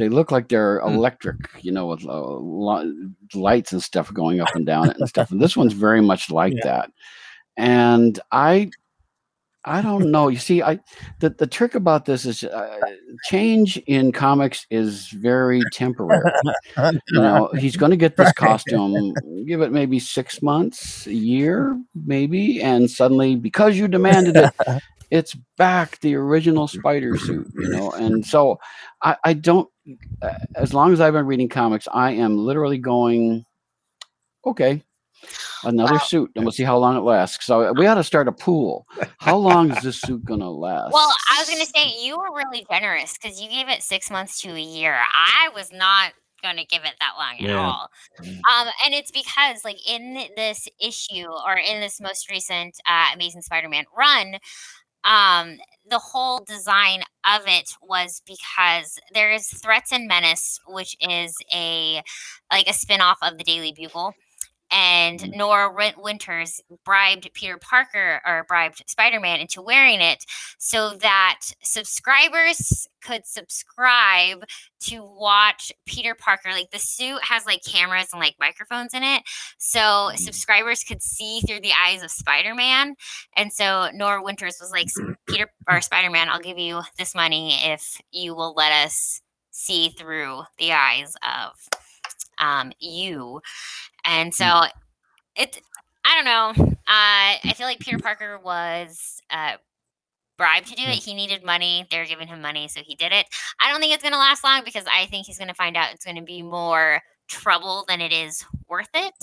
[0.00, 0.94] They look like they're Hmm.
[0.94, 5.08] electric, you know, with uh, li- lights and stuff going up and down it and
[5.08, 5.30] stuff.
[5.30, 6.64] And this one's very much like Yeah.
[6.64, 6.90] that.
[7.56, 8.70] And I,
[9.64, 10.28] I don't know.
[10.28, 10.78] You see, I
[11.18, 12.78] the, the trick about this is uh,
[13.24, 16.32] change in comics is very temporary.
[16.78, 19.14] You know, he's going to get this costume.
[19.46, 25.36] Give it maybe six months, a year, maybe, and suddenly, because you demanded it, it's
[25.58, 27.46] back the original spider suit.
[27.54, 28.58] You know, and so
[29.02, 29.68] I, I don't.
[30.22, 33.44] Uh, as long as I've been reading comics, I am literally going.
[34.46, 34.82] Okay,
[35.64, 37.44] another Well- suit, and we'll see how long it lasts.
[37.44, 38.86] So we ought to start a pool.
[39.18, 40.92] How long is this suit going to last?
[40.92, 44.10] well, I was going to say you were really generous because you gave it six
[44.10, 44.98] months to a year.
[45.14, 46.12] I was not
[46.42, 47.88] going to give it that long at all.
[48.20, 53.42] Um, and it's because, like, in this issue or in this most recent uh, Amazing
[53.42, 54.38] Spider-Man run,
[55.04, 55.58] um,
[55.88, 62.02] the whole design of it was because there is Threats and Menace, which is a
[62.52, 64.14] like a spin-off of the Daily Bugle.
[64.70, 65.36] And Mhm.
[65.36, 70.24] Norah Win- Winters bribed Peter Parker or bribed Spider Man into wearing it
[70.58, 74.44] so that subscribers could subscribe
[74.80, 76.50] to watch Peter Parker.
[76.52, 79.22] Like the suit has like cameras and like microphones in it.
[79.58, 79.80] So
[80.12, 80.18] Mhm.
[80.18, 82.94] subscribers could see through the eyes of Spider Man.
[83.36, 84.88] And so Norah Winters was like,
[85.26, 89.90] Peter or Spider Man, I'll give you this money if you will let us see
[89.90, 91.52] through the eyes of
[92.38, 93.40] um, you.
[94.04, 94.70] And so Mm.
[95.36, 95.60] it,
[96.04, 96.64] I don't know.
[96.70, 99.56] Uh, I feel like Peter Parker was uh,
[100.38, 100.96] bribed to do it.
[101.02, 101.86] He needed money.
[101.90, 103.26] They're giving him money, so he did it.
[103.60, 105.76] I don't think it's going to last long because I think he's going to find
[105.76, 109.14] out it's going to be more trouble than it is worth it.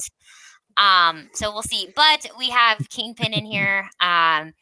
[0.78, 1.90] Um, so we'll see.
[1.96, 3.90] But we have Kingpin in here.
[4.00, 4.54] Um,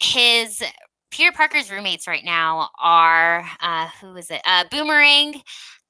[0.00, 0.62] his
[1.10, 4.42] Peter Parker's roommates right now are uh, who is it?
[4.44, 5.42] Uh, Boomerang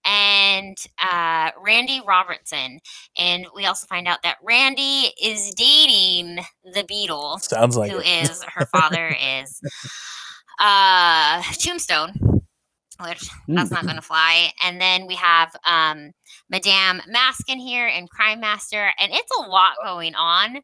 [0.05, 2.81] and uh, Randy Robertson.
[3.17, 8.07] And we also find out that Randy is dating the Beetle, Sounds like who it.
[8.07, 9.61] is her father is
[10.61, 12.13] uh, Tombstone,
[13.01, 14.51] which that's not going to fly.
[14.63, 16.13] And then we have um,
[16.51, 20.57] Madame Mask in here and Crime Master, and it's a lot going on,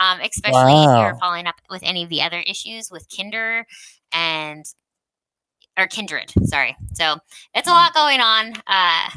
[0.00, 3.66] um, especially if you're following up with any of the other issues with Kinder
[4.12, 4.64] and
[5.78, 6.32] or Kindred.
[6.44, 7.16] Sorry, so
[7.54, 8.52] it's a lot going on.
[8.66, 9.08] Uh,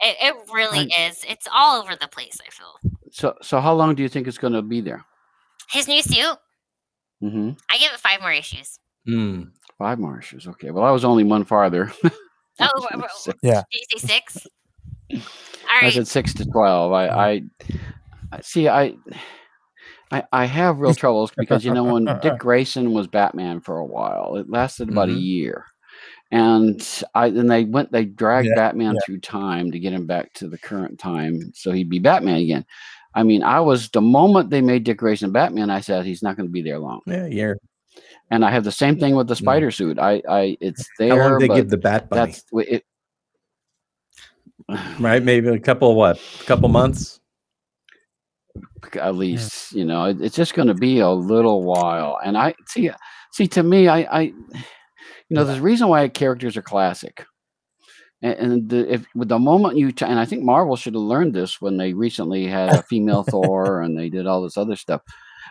[0.00, 1.24] it, it really is.
[1.28, 2.38] It's all over the place.
[2.46, 2.78] I feel
[3.10, 5.04] So, so how long do you think it's going to be there?
[5.70, 6.36] his new suit.
[7.22, 7.50] Mm-hmm.
[7.70, 8.78] I give it five more issues.
[9.04, 9.44] Hmm.
[9.78, 10.46] Five more issues.
[10.46, 10.70] Okay.
[10.70, 11.90] Well, I was only one farther.
[12.60, 13.38] Oh, wh- wh- Six.
[13.42, 13.62] Yeah.
[13.72, 14.46] Did you say six?
[15.12, 15.20] All
[15.82, 16.92] I said six to twelve.
[16.92, 17.42] I, I,
[18.32, 18.68] I see.
[18.68, 18.94] I,
[20.10, 23.84] I, I have real troubles because you know when Dick Grayson was Batman for a
[23.84, 25.22] while, it lasted about a Mhm.
[25.22, 25.64] year,
[26.30, 29.00] and I then they went they dragged Yeah, Batman yeah.
[29.04, 32.64] through time to get him back to the current time so he'd be Batman again.
[33.14, 36.36] I mean, I was the moment they made Dick Grayson Batman, I said he's not
[36.36, 37.54] going to be there long, Yeah, yeah.
[38.30, 39.98] and I have the same thing with the spider suit.
[39.98, 41.20] I, I, it's there.
[41.22, 42.26] How long they give the Bat Bunny?
[42.32, 42.84] that's it.
[45.00, 46.20] Right, maybe a couple what?
[46.40, 47.20] A couple months.
[48.94, 52.54] At least you know it, it's just going to be a little while and i
[52.68, 52.90] see
[53.32, 54.34] see to me i i you
[55.30, 57.24] know there's a reason why characters are classic
[58.22, 61.34] and, and the, if with the moment you and i think marvel should have learned
[61.34, 65.02] this when they recently had a female thor and they did all this other stuff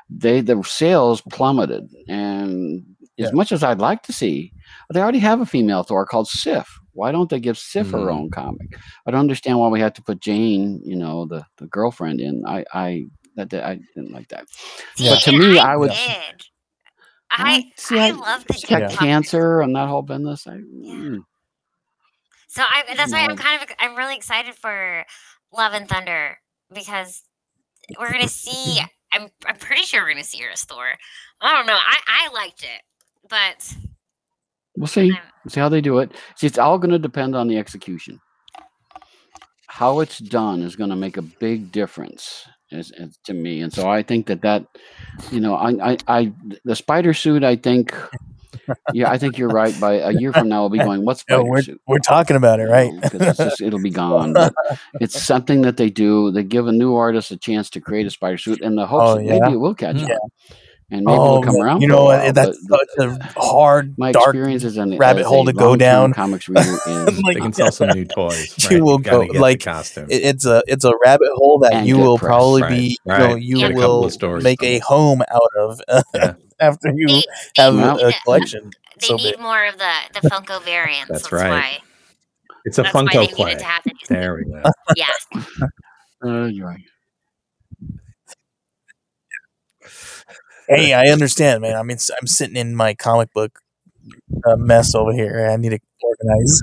[0.09, 2.83] they the sales plummeted and
[3.17, 4.51] as much as i'd like to see
[4.93, 8.11] they already have a female thor called sif why don't they give sif her Mm.
[8.11, 8.67] own comic
[9.05, 12.43] i don't understand why we had to put jane you know the, the girlfriend in
[12.47, 14.47] i i that, that i didn't like that
[14.95, 16.45] See, But to and me, I, I would- did.
[17.31, 18.99] I I see, I I- love the she got Jim Buffett.
[18.99, 20.93] cancer and that whole business I, Yeah.
[20.95, 21.19] mm.
[22.47, 25.05] So I that's why I'm kind of I'm really excited for
[25.51, 26.37] Love and Thunder
[26.73, 27.23] because
[27.99, 28.79] we're gonna see.
[29.11, 30.85] I'm I'm pretty sure we're gonna see her as Thor.
[31.41, 31.75] I don't know.
[31.77, 32.81] I I liked it,
[33.29, 33.75] but
[34.77, 35.11] we'll see
[35.43, 38.19] We'll see how they do it see it's all going to depend on the execution
[39.67, 43.71] how it's done is going to make a big difference as, as to me and
[43.73, 44.65] so i think that that
[45.31, 47.95] you know I, I i the spider suit i think
[48.93, 51.37] yeah i think you're right by a year from now we'll be going what's No,
[51.37, 52.91] spider we're, suit we're talking about it, you right?
[52.93, 54.33] know, 'cause it's just, it'll be gone.
[54.33, 54.53] But
[54.99, 56.31] it's something that they do.
[56.31, 59.11] They give a new artist a chance to create a spider suit, and the hopes
[59.11, 59.31] Oh, that yeah?
[59.33, 60.15] maybe it will catch Yeah.
[60.15, 60.29] on,
[60.91, 61.81] and maybe oh, it'll come around.
[61.81, 62.19] you know what?
[62.21, 64.27] while, That's but the- such a hard, my dark.
[64.35, 66.13] experience as an rabbit hole to go down.
[66.13, 68.53] Comics reader is Like, They can sell some new toys.
[68.69, 68.83] You right?
[68.83, 70.07] will gotta go- like, costume.
[70.09, 72.27] it's a it's a rabbit hole that And you will press.
[72.27, 74.79] probably Right, be you know you Get a couple will of stories make from a
[74.79, 75.81] home out of
[76.13, 76.33] Yeah.
[76.59, 77.23] after you they,
[77.57, 78.71] have they Well- a, a collection
[79.01, 79.39] they so need big.
[79.41, 81.09] more of the the Funko variants.
[81.09, 81.49] That's That's, right.
[81.49, 81.77] why.
[82.63, 83.55] It's a That's why they Funko needed play.
[83.55, 84.13] to have the new suit.
[84.13, 84.71] There we go.
[84.95, 85.67] Yeah.
[86.25, 86.79] uh, you're right.
[90.67, 91.75] Hey, I understand, man.
[91.75, 93.59] I mean, I'm sitting in my comic book
[94.47, 95.49] uh, mess over here.
[95.51, 96.61] I need to organize.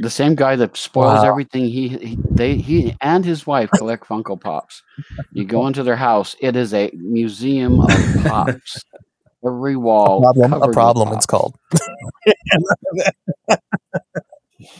[0.00, 1.24] The same guy that spoils Wow.
[1.24, 1.64] everything.
[1.64, 4.82] He, he they he and his wife collect Funko Pops.
[5.32, 6.36] You go into their house.
[6.40, 8.84] It is a museum of pops.
[9.46, 9.76] Every
[10.06, 10.20] a wall.
[10.34, 10.62] problem.
[10.62, 11.12] A problem.
[11.12, 11.56] It's called.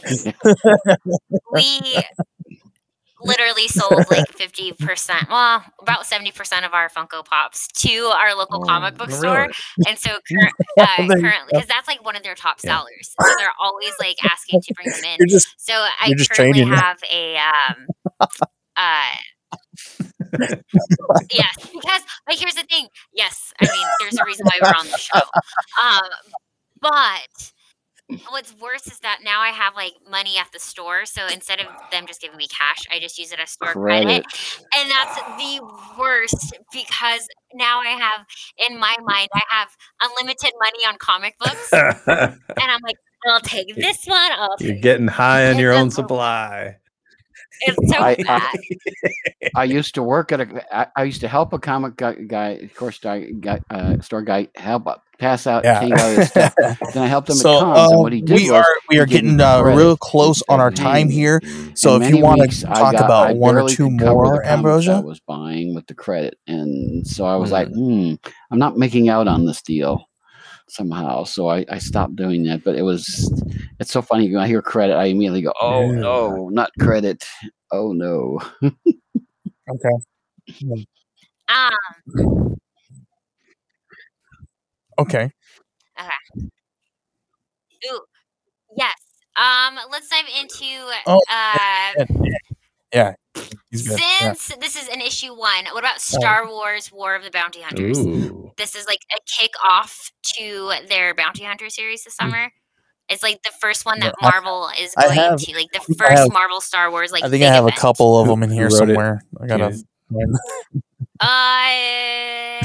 [1.53, 2.03] we
[3.23, 8.65] literally sold like 50% well about 70% of our funko pops to our local Oh,
[8.65, 9.47] comic book store
[9.87, 12.77] and so cur- uh, currently because that's like one of their top Yeah.
[12.77, 16.31] sellers so they're always like asking to bring them in You're just so i just
[16.31, 16.69] currently them.
[16.69, 17.87] have a um
[18.77, 19.15] uh
[21.31, 24.87] yes because but here's the thing yes i mean there's a reason why we're on
[24.87, 25.19] the show
[25.81, 26.09] um
[26.81, 27.51] but
[28.29, 31.05] what's worse is that now I have like money at the store.
[31.05, 34.05] So instead of them just giving me cash, I just use it as store credit.
[34.05, 34.25] Credit.
[34.77, 35.61] And that's the
[35.99, 38.25] worst because now I have,
[38.69, 39.69] in my mind, I have
[40.01, 41.71] unlimited money on comic books.
[41.73, 42.95] and I'm like,
[43.27, 44.31] I'll take this one.
[44.31, 46.77] I'll You're getting high on your own what- supply.
[47.61, 48.55] It's so I- I- bad.
[49.55, 50.65] I used to work at a.
[50.75, 54.21] I, I used to help a comic guy, guy of course, guy, guy, uh, store
[54.21, 55.79] guy, help uh, pass out, Yeah.
[55.81, 56.53] change out his stuff.
[56.93, 58.65] Then I helped him so at cons, and uh, what he did we was are
[58.89, 61.41] we are he gave me getting uh, real close on our time here.
[61.75, 64.13] So if you want to talk got- about I one or two could cover the
[64.13, 68.13] more, comics I Ambrosia, was buying with the credit, and so I was like, hmm,
[68.51, 70.07] I'm not making out on this deal
[70.71, 71.23] somehow.
[71.25, 72.63] So I, I stopped doing that.
[72.63, 73.29] But it was,
[73.79, 76.01] it's so funny when I hear credit, I immediately go, oh Yeah.
[76.01, 77.23] no, not credit.
[77.71, 78.39] Oh no.
[79.69, 79.95] okay,
[81.49, 81.69] Um,
[84.99, 85.31] okay,
[85.99, 86.09] Okay.
[87.91, 88.01] ooh,
[88.77, 88.95] yes.
[89.37, 90.65] Um, let's dive into
[91.07, 91.93] Oh, uh,
[92.93, 93.55] yeah, he's good.
[93.71, 94.33] Yeah.
[94.33, 95.65] since this is an issue one.
[95.71, 97.97] What about Star Wars: War of the Bounty Hunters?
[97.99, 98.51] Ooh.
[98.57, 102.51] This is like a kickoff to their Bounty Hunter series this summer.
[103.09, 105.95] It's like the first one that Yeah, I- Marvel is going have- to, like the
[105.95, 107.11] first have- Marvel Star Wars.
[107.11, 108.93] Like I think big I have a couple of them in here who wrote it?
[108.93, 109.21] somewhere.
[109.41, 109.77] I gotta.
[111.23, 112.61] Uh,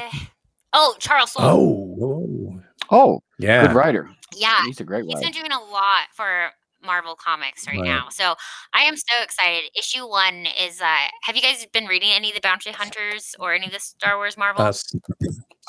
[0.72, 1.44] oh, Charles Soule.
[1.44, 1.84] Oh.
[1.96, 2.60] Whoa.
[2.90, 3.66] Oh, Yeah.
[3.66, 4.08] good writer.
[4.34, 5.26] yeah, He's a great he's writer.
[5.26, 6.50] been doing a lot for
[6.86, 7.84] Marvel Comics right Right.
[7.84, 8.08] now.
[8.10, 8.34] So
[8.72, 9.70] I am so excited.
[9.76, 10.80] Issue one is.
[10.80, 13.80] Uh, have you guys been reading any of the Bounty Hunters or any of the
[13.80, 14.62] Star Wars Marvel?
[14.62, 14.72] Uh,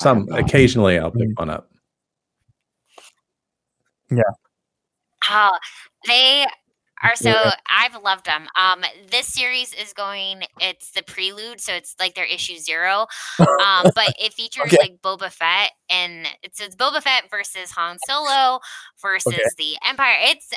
[0.00, 1.68] some occasionally I'll pick one up.
[4.10, 4.22] Yeah.
[5.30, 5.58] Oh,
[6.06, 6.46] they
[7.02, 7.28] are so.
[7.30, 7.54] Yeah.
[7.68, 8.48] I've loved them.
[8.58, 10.42] Um, this series is going.
[10.60, 13.06] It's the prelude, so it's like their issue zero.
[13.38, 14.76] Um, but it features Okay.
[14.80, 18.60] like Boba Fett, and it's it's Boba Fett versus Han Solo
[19.02, 19.42] versus Okay.
[19.58, 20.16] the Empire.
[20.22, 20.50] It's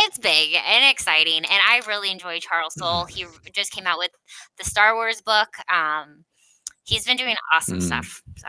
[0.00, 3.06] it's big and exciting, and I really enjoy Charles Soule.
[3.06, 4.10] He just came out with
[4.58, 5.48] the Star Wars book.
[5.72, 6.24] Um,
[6.84, 7.82] he's been doing awesome Mm.
[7.82, 8.22] stuff.
[8.36, 8.48] So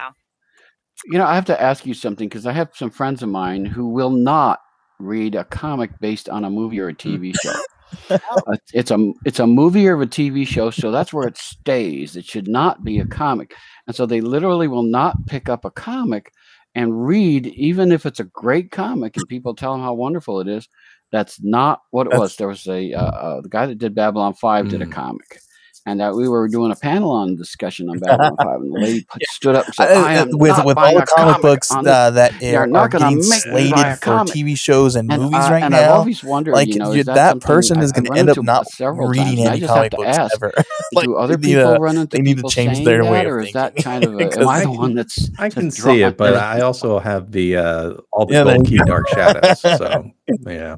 [1.05, 3.65] You know, I have to ask you something because I have some friends of mine
[3.65, 4.59] who will not
[4.99, 7.63] read a comic based on a movie or a TV show.
[8.47, 12.15] Uh, it's a it's a movie or a TV show, so that's where it stays.
[12.15, 13.53] It should not be a comic,
[13.87, 16.31] and so they literally will not pick up a comic
[16.75, 20.47] and read, even if it's a great comic and people tell them how wonderful it
[20.47, 20.67] is.
[21.11, 22.35] That's not what it That's- was.
[22.35, 24.91] There was a uh, uh, the guy that did Babylon Five did a Mm.
[24.91, 25.39] comic,
[25.85, 29.05] and that we were doing a panel on discussion on Babylon Five, and the lady
[29.07, 31.41] put, stood up and said, Uh, "I am with not with all the a comic
[31.43, 34.03] books on this uh, that You're are, not are gonna getting make me buy slated
[34.03, 34.25] for.
[34.25, 36.91] TV shows and, and movies I, right and I've now, always wondered, like you know,
[36.91, 39.77] is that, that person is going to end up not reading times, any just have
[39.77, 40.53] comic to books ask, ever.
[41.03, 43.03] do other they need people to- run into they need to people change saying their
[43.03, 45.49] that, way of or is that kind of a, am I the one that's I
[45.49, 49.07] can see it, but I also have the uh all the Yeah, gold key dark
[49.09, 49.59] shadows.
[49.61, 50.11] So
[50.47, 50.77] yeah.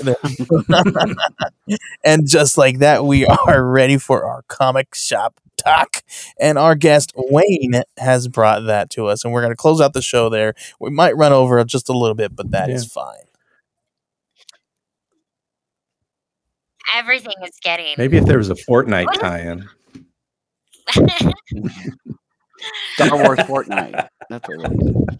[2.04, 6.02] and just like that, we are ready for our comic shop talk.
[6.40, 9.92] And our guest Wayne has brought that to us, and we're going to close out
[9.92, 10.54] the show there.
[10.80, 13.24] We might run over just a little bit, but that is fine.
[16.94, 17.94] everything is getting.
[17.98, 19.68] Maybe if there was a Fortnite tie-in.
[22.94, 24.08] Star Wars Fortnite.
[24.28, 25.18] That's what it is.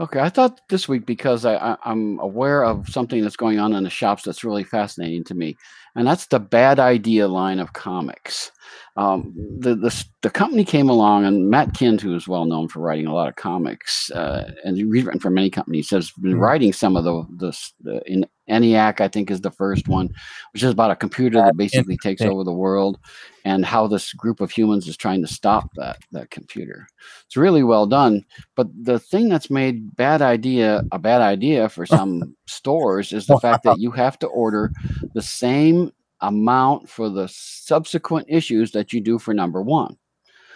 [0.00, 3.72] Okay, I thought this week because I, I, I'm aware of something that's going on
[3.74, 5.56] in the shops that's really fascinating to me,
[5.96, 8.52] and that's the bad idea line of comics.
[8.96, 12.78] Um, the, the the company came along, and Matt Kindt, who is well known for
[12.78, 16.40] writing a lot of comics, uh, and he's written for many companies, has been Mhm.
[16.40, 20.10] writing some of the the, the in ENIAC, I think, is the first one,
[20.52, 22.98] which is about a computer that basically takes over the world,
[23.44, 26.86] and how this group of humans is trying to stop that that computer.
[27.26, 28.24] It's really well done.
[28.54, 33.38] But the thing that's made bad idea a bad idea for some stores is the
[33.38, 34.72] fact that you have to order
[35.14, 39.96] the same amount for the subsequent issues that you do for number one.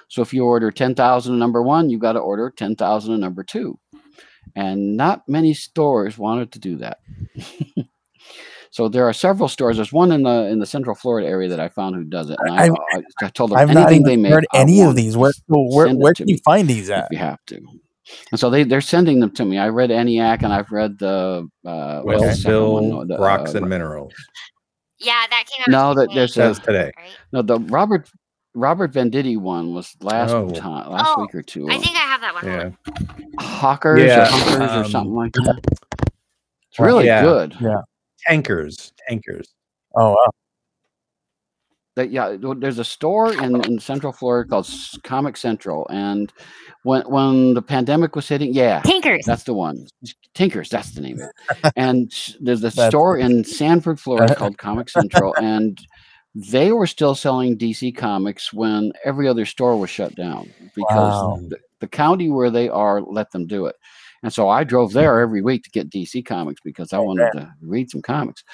[0.09, 3.79] So if you order 10,000 number one, you got to order 10,000 number two.
[4.55, 6.99] And not many stores wanted to do that.
[8.71, 9.77] so there are several stores.
[9.77, 12.37] There's one in the in the Central Florida area that I found who does it.
[12.41, 14.33] And I, I've- I, I told them I've not anything they even make.
[14.33, 15.17] heard any of these.
[15.17, 17.09] Where where, where can you find these if at?
[17.11, 17.61] you have to.
[18.31, 19.59] And so they they're sending them to me.
[19.59, 22.85] I read ENIAC and I've read the uh, what's the second one?
[22.91, 24.13] Wellsville The, Rocks uh, and Minerals.
[24.99, 25.69] yeah, that came out.
[25.71, 26.91] No, that today, there's Says today.
[26.97, 27.11] right?
[27.33, 28.11] no the Robert
[28.55, 30.51] Robert Venditti one was last Oh.
[30.51, 31.67] time last Oh, week or two.
[31.71, 32.45] I think I have that one.
[32.47, 32.71] Yeah.
[33.41, 35.61] Hawkers Yeah, or Hunkers or um, something like that.
[36.71, 37.23] It's really Yeah.
[37.23, 37.57] good.
[37.61, 37.81] Yeah.
[38.27, 38.93] Tankers.
[39.09, 39.55] Tankers.
[39.97, 40.31] Oh wow.
[41.95, 44.67] That yeah, there's a store in, in Central Florida called
[45.03, 46.33] Comic Central, and
[46.85, 49.25] when when the pandemic was hitting, yeah, Tinkers.
[49.27, 49.87] That's the one.
[50.35, 51.29] Tinkers, that's the name of
[51.65, 51.73] it.
[51.77, 55.35] And there's a store in Sanford, Florida called Comic Central.
[55.37, 55.79] And
[56.35, 61.41] they were still selling DC comics when every other store was shut down because Wow.
[61.49, 63.77] the, the county where they are let them do it.
[64.23, 64.99] And so I drove hmm.
[64.99, 68.45] there every week to get DC comics because I wanted to read some comics.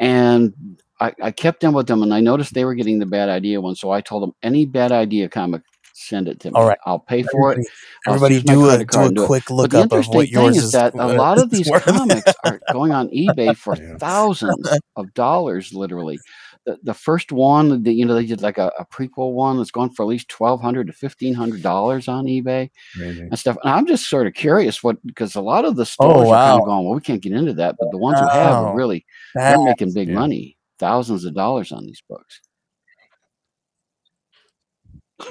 [0.00, 0.54] And
[1.00, 3.60] I, I kept in with them and I noticed they were getting the bad idea
[3.60, 3.76] one.
[3.76, 5.62] So I told them any bad idea comic,
[5.94, 6.54] send it to me.
[6.56, 6.78] All right.
[6.86, 7.66] I'll pay for it.
[8.06, 10.32] I'll Everybody, do a do a do quick look the up of interesting what thing
[10.44, 11.82] yours is that a lot of these worth.
[11.84, 13.96] comics are going on eBay for Yeah.
[13.98, 16.18] thousands of dollars, literally.
[16.68, 19.70] The, the first one, the, you know, they did like a, a prequel one that's
[19.70, 22.68] going for at least twelve hundred to fifteen hundred dollars on eBay
[23.30, 23.56] and stuff.
[23.64, 26.44] And I'm just sort of curious what because a lot of the oh, stores are
[26.44, 28.56] kind Oh, of going, well, we can't get into that, but the ones who have
[28.56, 30.14] are really they're making big Yeah.
[30.16, 32.40] money, thousands of dollars on these books.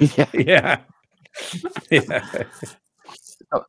[0.00, 0.26] yeah.
[0.34, 0.80] Yeah.
[1.90, 2.44] yeah.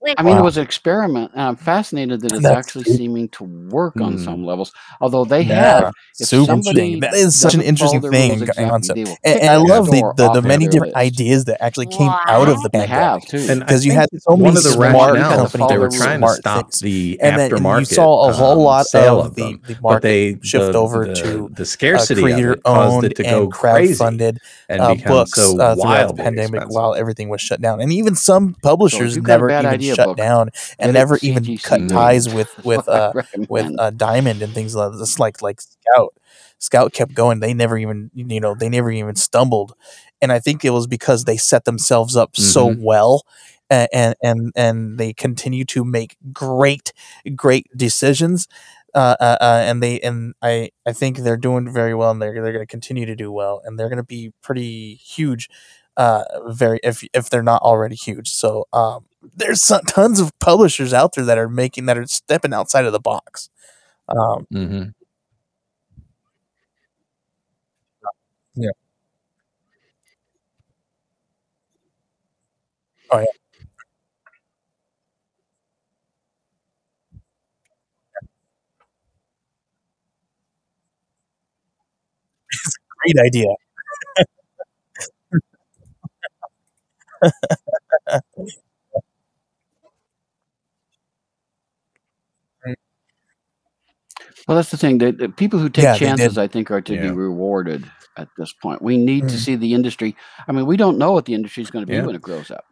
[0.01, 0.41] Wait, I mean, Wow.
[0.41, 3.95] it was an experiment, and I'm fascinated that it's That's actually super- seeming to work
[4.01, 4.25] on Mm.
[4.25, 4.73] some levels.
[4.99, 5.55] Although they Yeah.
[5.85, 6.99] have, if super interesting.
[6.99, 8.99] That is such an interesting thing exactly, concept.
[8.99, 11.05] And, and I love the, store the, the many different list.
[11.05, 12.89] ideas that actually came out of the They pandemic.
[12.89, 13.45] have too.
[13.49, 15.89] And Because you think had so one many of the smart rationales companies they were
[15.89, 16.79] trying to smart stop things.
[16.81, 19.61] the and then aftermarket you saw a whole um, lot sale of of the, them,
[19.67, 22.61] the but market they shift the, over the, to the uh, scarcity of creator it
[22.65, 26.55] owned it to go and crazy crowdfunded and uh, books so uh, throughout the pandemic
[26.55, 26.69] expensive.
[26.75, 27.79] while everything was shut down.
[27.79, 30.49] And even some publishers you've got a never bad even idea shut down
[30.79, 33.13] and it never even CGC cut ties with with uh
[33.47, 36.13] with uh diamond and things like this like like scout.
[36.59, 37.39] Scout kept going.
[37.39, 39.73] They never even you know they never even stumbled.
[40.21, 42.77] And i think it was because they set themselves up so Mhm.
[42.79, 43.23] well
[43.69, 46.91] and, and and and they continue to make great
[47.35, 48.47] great decisions
[48.95, 52.33] uh, uh, uh, and they and I I think they're doing very well, and they're
[52.33, 55.47] they're going to continue to do well, and they're going to be pretty huge,
[55.97, 58.29] uh, very if if they're not already huge.
[58.31, 59.05] So um,
[59.35, 62.93] there's some, tons of publishers out there that are making that are stepping outside of
[62.93, 63.49] the box.
[64.09, 64.93] Um, Mhm.
[68.55, 68.71] Yeah.
[73.11, 73.25] Oh, yeah.
[83.05, 83.47] great idea.
[94.49, 94.99] Well, that's the thing.
[94.99, 98.53] The, the people who take Yeah, chances, I think, are to be rewarded at this
[98.53, 98.83] point.
[98.83, 99.39] We need to Mm.
[99.39, 100.17] see the industry.
[100.49, 102.07] I mean, we don't know what the industry is going to be Yeah.
[102.07, 102.65] when it grows up.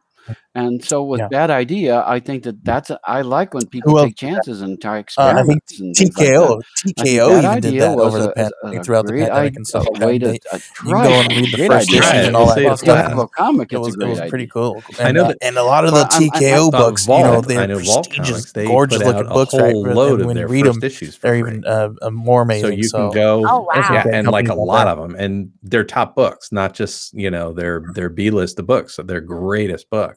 [0.55, 1.27] And so, with Yeah.
[1.29, 4.61] bad idea, I think that that's a, I like when people Who else take chances
[4.61, 6.27] and try Uh, I think experiments and things like.
[6.27, 8.79] TKO I think TKO that even did idea that was over the a, is pandemic
[8.79, 10.07] a throughout the great pandemic idea, and stuff a like that.
[10.07, 12.01] way to They, uh, you can go and read the first idea.
[12.01, 12.25] Try it.
[12.25, 12.95] and all that see good stuff.
[12.97, 14.81] that- Of a comic, It was it was pretty cool.
[14.99, 16.71] I And know uh, that and a lot of Well, the I'm- I'm- TKO uh,
[16.71, 18.51] books, you know, they're know prestigious, Comics.
[18.53, 19.73] They gorgeous looking books, right?
[19.73, 21.65] whole But- load and of when you their read first them, issues for they're even
[21.65, 22.69] uh, uh, more amazing.
[22.71, 23.99] so you can go Oh there's some wow.
[23.99, 27.29] yeah great and like a lot of them and they're top books not just you
[27.29, 30.16] know they're they're b-list of books so they're greatest books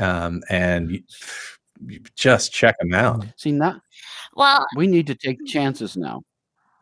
[0.00, 1.02] um and you,
[1.86, 3.76] you just check them out See, that?
[4.34, 6.22] Well, we need to take chances now.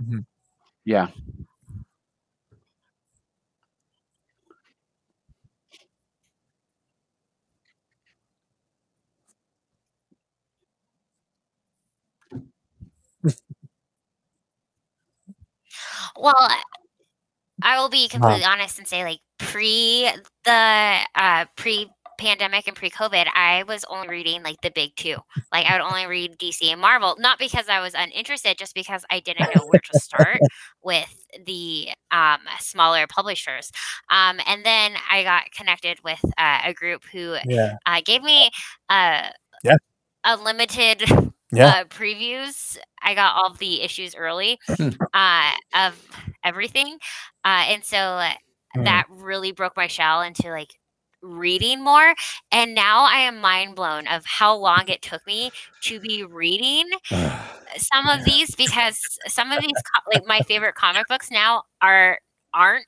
[0.03, 0.25] Mhm.
[0.85, 1.09] Yeah.
[16.17, 16.49] well,
[17.63, 20.11] I will be completely honest and say, like, pre
[20.45, 25.17] the uh, pre pandemic and pre COVID, I was only reading like the big two.
[25.53, 29.05] Like, I would only read DC and Marvel, not because I was uninterested, just because
[29.11, 30.43] I didn't know where to start
[30.83, 31.15] with
[31.47, 33.71] the um, smaller publishers.
[34.11, 38.51] Um, and then I got connected with uh, a group who Yeah, uh, gave me
[38.91, 39.29] uh,
[39.63, 39.77] Yeah.
[40.25, 41.03] unlimited
[41.53, 41.73] yeah.
[41.73, 42.79] uh, previews.
[43.03, 44.91] I got all the issues early Hmm.
[45.15, 46.09] uh, of
[46.45, 46.99] everything,
[47.45, 48.23] uh, and so
[48.77, 48.85] Mm.
[48.85, 50.71] that really broke my shell into like
[51.23, 52.15] reading more.
[52.53, 55.51] And now I am mind blown of how long it took me
[55.83, 56.85] to be reading
[57.77, 59.73] some of these because some of these
[60.13, 62.19] like my favorite comic books now are
[62.55, 62.87] aren't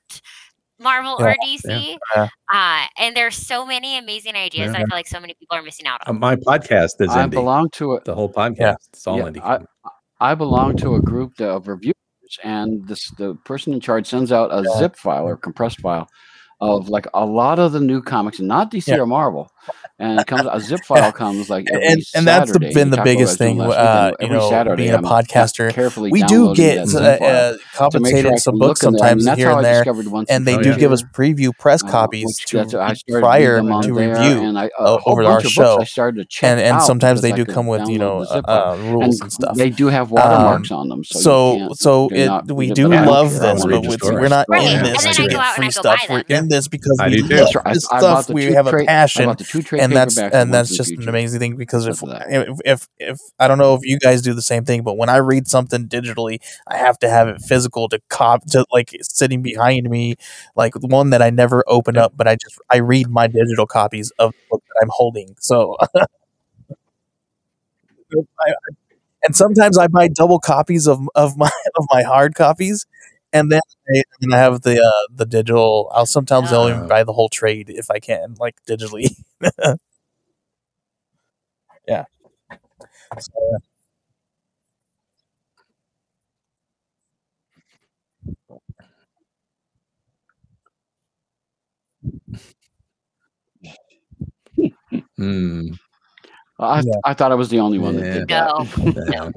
[0.79, 1.99] Marvel Yeah, or DC.
[2.17, 2.29] yeah.
[2.51, 4.73] Uh, and there's so many amazing ideas.
[4.73, 4.79] Yeah.
[4.79, 6.21] I feel like so many people are missing out Uh, on.
[6.21, 9.43] my podcast is I indie belong to a the whole podcast it's all Yeah, indie
[9.43, 9.61] I,
[10.21, 11.95] I belong to a group of reviewers,
[12.43, 16.09] and this the person in charge sends out a zip file or compressed file
[16.61, 18.99] of like a lot of the new comics, not DC Yeah.
[18.99, 19.51] or Marvel,
[19.99, 22.73] and it comes a zip file comes like every and and that's the, Saturday.
[22.73, 23.61] been the talk about what I biggest thing.
[23.61, 28.33] Uh, you know, Saturday, being a I'm podcaster, carefully we do get uh, uh, compensated
[28.33, 29.09] sure some books look in there.
[29.09, 29.85] I mean, sometimes that's here and there,
[30.29, 30.77] and they do yeah.
[30.77, 33.83] give us preview press uh, copies which to that's I started prior reading them on
[33.83, 35.85] to there, review and I a uh, over our bunch I show.
[35.85, 38.47] started to check And and sometimes they do come with you know the uh, zip
[38.51, 38.73] file.
[38.73, 39.57] uh, rules And and stuff.
[39.57, 41.77] they do have Um, watermarks on them, so so can't.
[41.77, 44.21] so They're it we do love this, but the it's, story.
[44.21, 46.07] we're not in this to get free stuff.
[46.09, 48.31] We're in this because we love this I, I bought stuff.
[48.31, 48.89] We have a trade.
[48.89, 51.87] I passion bought the two trade and that's and that's just an amazing thing because
[51.87, 52.49] if, because of that.
[52.49, 55.09] if if if I don't know if you guys do the same thing, but when
[55.09, 56.39] I read something digitally,
[56.69, 60.17] I have to have it physical to cop to like sitting behind me,
[60.55, 64.13] like one that I never open up, but I just I read my digital copies
[64.19, 65.35] of the book that I'm holding.
[65.41, 66.05] So I,
[69.25, 72.87] and sometimes I buy double copies of of my of my hard copies,
[73.33, 73.61] and then
[73.95, 75.91] I, and I have the uh, the digital.
[75.95, 76.89] I'll sometimes I'll even Oh.
[76.89, 79.11] buy the whole trade if I can, like digitally.
[81.89, 82.05] yeah.
[83.19, 83.59] So,
[94.53, 94.71] yeah.
[95.19, 95.69] Hmm.
[96.59, 96.93] I, Yeah.
[97.05, 98.11] I thought I was the only one that Yeah.
[98.11, 99.07] did that.
[99.09, 99.33] No.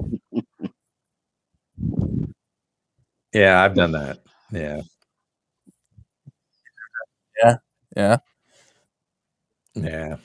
[3.34, 3.40] Yeah.
[3.40, 4.18] yeah, I've done that.
[4.50, 4.80] Yeah.
[7.96, 8.18] Yeah.
[9.74, 10.16] Yeah.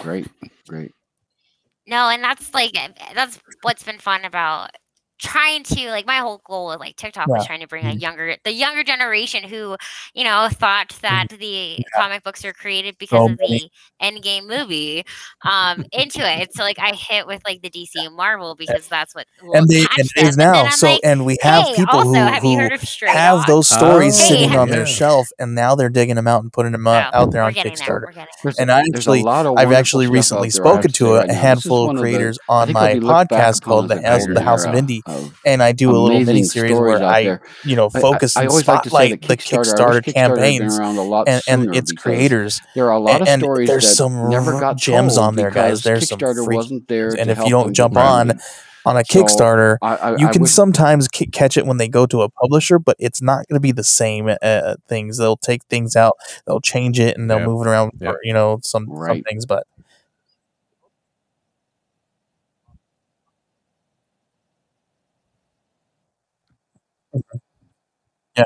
[0.00, 0.26] great,
[0.68, 0.92] great.
[1.86, 2.72] No, and that's like
[3.14, 4.70] that's what's been fun about
[5.18, 8.00] trying to like my whole goal with like TikTok was trying to bring a Mhm.
[8.00, 9.76] younger the younger generation who,
[10.14, 13.70] you know, thought that the comic books were created because So of many.
[14.00, 15.04] the Endgame movie
[15.44, 16.52] um into it.
[16.54, 19.86] So like I hit with like the DC and Marvel because that's what and they
[19.98, 20.26] and them.
[20.28, 22.72] is now I'm so like, and we have hey, people also, who have who heard
[22.72, 23.46] of Stray have Dogs?
[23.46, 24.74] those stories Oh, sitting Hey, on yeah.
[24.76, 27.42] their shelf and now they're digging them out and putting them out, So, out there
[27.42, 28.00] on getting there.
[28.00, 28.06] Kickstarter.
[28.06, 30.74] We're getting There's, And I actually a lot of I've actually recently out there, I
[30.74, 31.46] have spoken to a right now.
[31.48, 34.00] This is handful of of creators on my if you look back podcast called the
[34.02, 37.02] House, the golden House of Indie, of and I do a little mini series where
[37.02, 37.40] I there.
[37.64, 39.60] you know I- I- focus I and always like to say spotlight the Kickstarter, I
[39.60, 42.60] Kickstarter Kickstarter had been campaigns around a lot and, and its creators.
[42.74, 45.36] there are a lot And, of and stories there's that some never got gems on
[45.36, 45.82] there, guys.
[45.82, 46.56] because There's some Kickstarter freak.
[46.56, 48.38] wasn't there And if you don't jump on
[48.84, 51.76] on a So Kickstarter, I, I, you I can wish sometimes c- catch it when
[51.78, 55.18] they go to a publisher, but it's not going to be the same uh, things.
[55.18, 56.12] They'll take things out,
[56.46, 57.46] they'll change it, and they'll Yeah.
[57.46, 58.10] move it around Yeah.
[58.12, 59.44] for you know some some things.
[59.44, 59.66] But
[68.36, 68.44] yeah,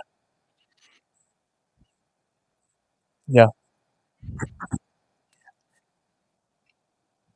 [3.28, 3.46] yeah.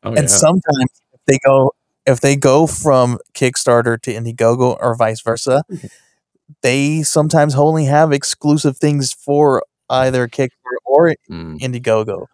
[0.02, 0.38] Oh and yeah.
[0.38, 1.72] sometimes if they go
[2.06, 5.62] if they go from Kickstarter to Indiegogo or vice versa,
[6.62, 11.58] they sometimes only have exclusive things for either Kickstarter or Mm.
[11.60, 12.26] Indiegogo.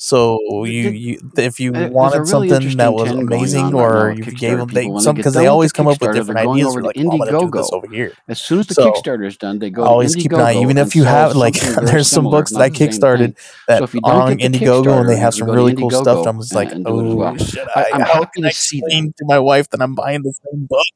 [0.00, 3.72] So you, you if you Uh, wanted really something that was trend amazing on right
[3.72, 4.94] now or you gave Kickstarter them they people.
[4.94, 6.68] When some because they always come up with Kickstarter, different going ideas.
[6.68, 7.72] over They're like, oh, I'm do this Indiegogo.
[7.72, 8.12] over here.
[8.28, 10.54] As soon as the So Kickstarter is done, they go always to keep an eye,
[10.54, 12.88] even if you have like something very there's some books that I not the same
[12.90, 13.36] kickstarted
[13.66, 16.24] that So are on Indiegogo and they have some really cool stuff.
[16.26, 17.36] I'm just like, and do it as oh well.
[17.36, 17.68] shit!
[17.74, 18.86] I, I, I'm how happy can to I see that.
[18.86, 20.86] explain to my wife that I'm buying the same book?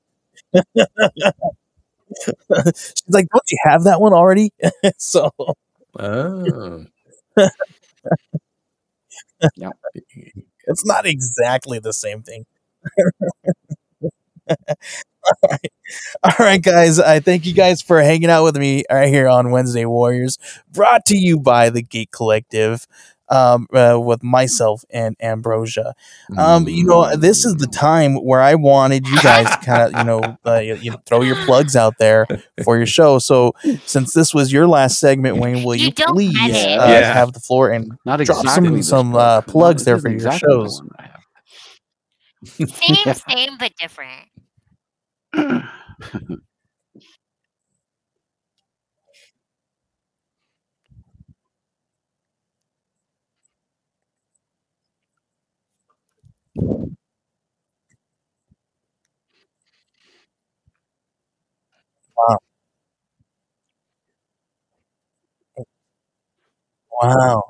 [2.77, 4.53] She's like, "Don't you have that one already?"
[4.99, 5.31] so
[5.99, 6.85] Oh.
[9.57, 9.73] Yep.
[10.67, 12.47] it's not exactly the same thing.
[16.23, 16.99] All right, guys.
[16.99, 20.39] I thank you guys for hanging out with me right here on Wednesday Warriors,
[20.71, 22.87] brought to you by the Geek Collective,
[23.33, 25.95] um, uh, with myself and Ambrosia.
[26.37, 29.99] Um, you know, this is the time where I wanted you guys to kind of,
[29.99, 32.27] you know, uh, you, you throw your plugs out there
[32.65, 33.19] for your show.
[33.19, 33.55] So,
[33.87, 36.79] since this was your last segment, Wayne, will You you, please edit.
[36.79, 37.13] uh, Yeah.
[37.15, 39.21] have the floor and Not Drop some- exactly this some, book.
[39.21, 40.81] uh, plugs this there isn't for your exactly shows.
[40.83, 41.21] one I have.
[42.71, 44.29] Same, same, but different.
[56.57, 56.87] wow,
[67.03, 67.43] Wow!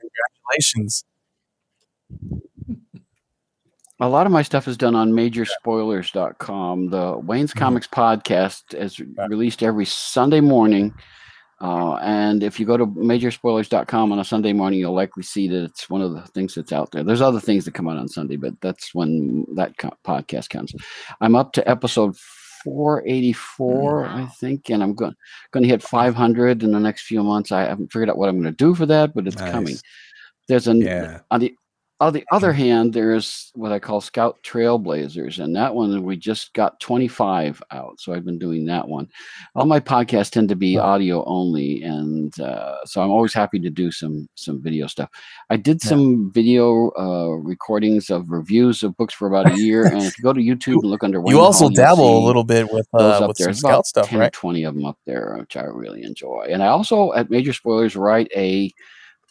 [0.00, 1.04] congratulations.
[4.00, 6.88] A lot of my stuff is done on majorspoilers.com.
[6.88, 7.58] The Wayne's Mhm.
[7.58, 10.92] Comics podcast is released every Sunday morning.
[11.60, 15.64] Uh, and if you go to majorspoilers.com on a Sunday morning, you'll likely see that
[15.64, 17.02] it's one of the things that's out there.
[17.04, 20.74] There's other things that come out on Sunday, but that's when that co- podcast comes.
[21.20, 22.16] I'm up to episode
[22.64, 25.14] 484, I think, and I'm going
[25.52, 27.52] going to hit 500 in the next few months.
[27.52, 29.76] I haven't figured out what I'm going to do for that, but it's coming.
[30.48, 31.20] There's an Yeah.
[31.30, 31.54] on the
[32.00, 36.52] on the other hand, there's what I call Scout Trailblazers, and that one we just
[36.52, 38.00] got 25 out.
[38.00, 39.08] So I've been doing that one.
[39.54, 43.70] All my podcasts tend to be audio only, and uh, so I'm always happy to
[43.70, 45.08] do some some video stuff.
[45.50, 45.90] I did Yeah.
[45.90, 50.22] some video uh, recordings of reviews of books for about a year, and if you
[50.24, 52.88] go to YouTube and look under Wayne You also Hall, dabble a little bit with
[52.92, 53.52] those uh, up with there.
[53.54, 54.32] scout stuff, 10 right?
[54.32, 56.48] 20 of them up there, which I really enjoy.
[56.50, 58.72] And I also, at Major Spoilers, write a,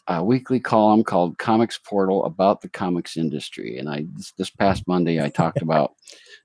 [0.06, 3.78] a weekly column called Comics Portal about the comics industry.
[3.78, 5.94] And I this, this past Monday, I talked about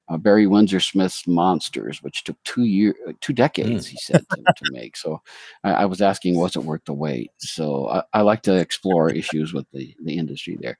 [0.09, 4.43] uh, Barry Windsor Smith's Monsters, which took two year, uh, two decades, he said, to,
[4.57, 4.97] to make.
[4.97, 5.21] So
[5.63, 7.31] I, I was asking, was it worth the wait?
[7.37, 10.77] So I, I like to explore issues with the, the industry there.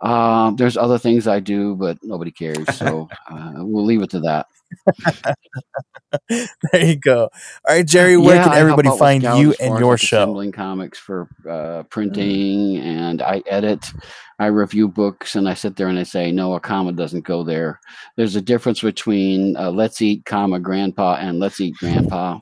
[0.00, 2.74] Um, there's other things I do, but nobody cares.
[2.76, 4.46] So uh, we'll leave it to that.
[6.28, 7.24] there you go.
[7.68, 10.18] All right, Jerry, where Yeah, can everybody find you and your show?
[10.18, 13.92] Assembling comics for uh, printing, and I edit,
[14.40, 17.44] I review books, and I sit there and I say, no, a comma doesn't go
[17.44, 17.78] there.
[18.16, 22.40] There's a difference between uh, let's eat, comma, grandpa, and let's eat, grandpa.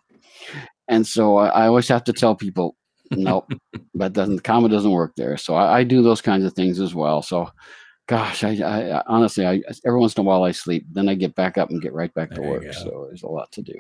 [0.87, 2.77] And so I, I always have to tell people,
[3.11, 3.51] nope,
[3.95, 5.37] that doesn't, the comma doesn't work there.
[5.37, 7.21] So I, I do those kinds of things as well.
[7.21, 7.51] So,
[8.07, 11.35] gosh, I, I honestly, I every once in a while I sleep, then I get
[11.35, 12.75] back up and get right back to There you work.
[12.75, 13.75] So there's a lot to do.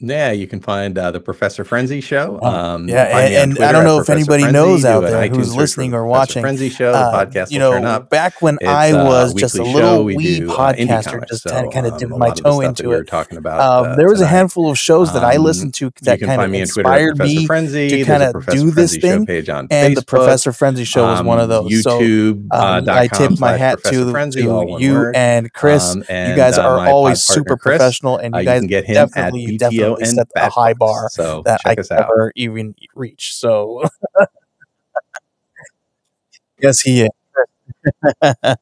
[0.00, 2.40] Yeah, you can find uh, the Professor Frenzy show.
[2.42, 4.52] Oh, Um, yeah, find me on and- and I don't know if anybody Frenzy.
[4.52, 6.90] knows out there who's listening or Professor watching, Frenzy show.
[6.92, 10.04] Uh, podcast you know, back when It's I a was just a little.
[10.04, 11.30] Wee do, uh, podcaster, comics.
[11.30, 12.94] just So, kind of, kind of um, dipping my lot of the toe into we
[12.96, 13.06] it.
[13.06, 13.60] talking about.
[13.60, 16.42] Um, uh, there was a handful of shows that I Um, listened to that kind
[16.42, 17.88] of me on Twitter at inspired me Frenzy.
[17.90, 21.38] to kind of do this thing, page on and the Professor Frenzy show was one
[21.38, 21.70] of Um, those.
[21.84, 22.46] YouTube.
[22.52, 25.94] um, uh, I tip my hat to, Frenzy, all to you and Chris.
[25.94, 29.94] Um, you guys uh, are always super professional, and Uh, you guys him definitely, at
[29.94, 30.78] BTO and set a high Batbooks.
[30.78, 32.14] bar So that I check could us out.
[32.14, 33.34] never even reach.
[33.34, 33.82] So
[36.62, 37.08] yes, he is.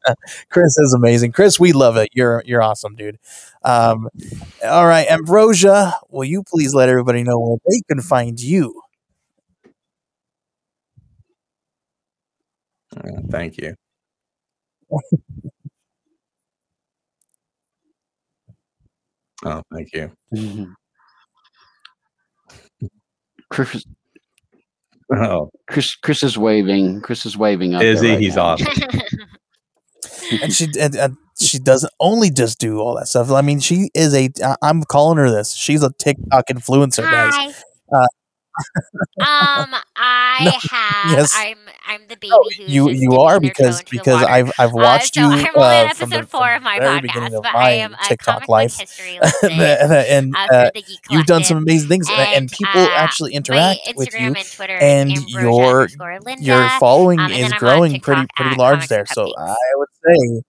[0.50, 1.32] Chris is amazing.
[1.32, 2.10] Chris, we love it.
[2.12, 3.18] You're you're awesome, dude.
[3.64, 4.08] Um,
[4.64, 8.82] all right, Ambrosia, will you please let everybody know where they can find you?
[12.96, 13.74] Uh, Thank you.
[19.44, 20.12] Oh, thank you.
[20.34, 20.74] Mhm.
[23.52, 23.84] Chris,
[25.14, 27.02] Oh, Chris, Chris is waving.
[27.02, 27.74] Chris is waving.
[27.74, 28.10] Up is he?
[28.12, 28.42] right He's now.
[28.56, 28.66] awesome.
[30.42, 33.30] And she and, and she doesn't only just do all that stuff.
[33.30, 34.30] I mean, she is a.
[34.42, 35.52] I- I'm calling her this.
[35.54, 37.62] She's a TikTok influencer, guys.
[37.94, 38.06] Uh,
[39.20, 41.18] um, I No, have.
[41.18, 41.32] yes.
[41.32, 41.58] I'm.
[41.86, 44.22] I'm the baby No, you you are because because.
[44.22, 46.80] I've I've Uh, watched so you I'm only uh, on episode the, four of my
[46.80, 51.00] podcast, of but I my am TikTok life, history and, uh, uh, for the Geek
[51.08, 54.78] you've done some amazing things, and, and people uh, actually interact with you, and Twitter
[54.80, 55.90] and your
[56.38, 59.06] your following um, is then I'm on growing pretty pretty large there.
[59.06, 60.42] So I would say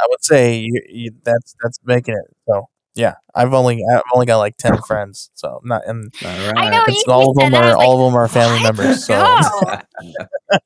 [0.00, 2.36] I would say you, you, that's that's making it.
[2.48, 2.66] So
[2.98, 6.66] yeah, I've only I've only got like ten friends, so I'm not and All I
[6.66, 6.88] know right.
[6.88, 9.06] it's you all of them are like, all of them are family members.
[9.06, 9.42] So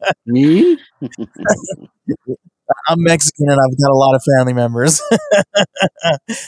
[0.27, 0.79] Me?
[2.89, 5.01] I'm Mexican and I've got a lot of family members,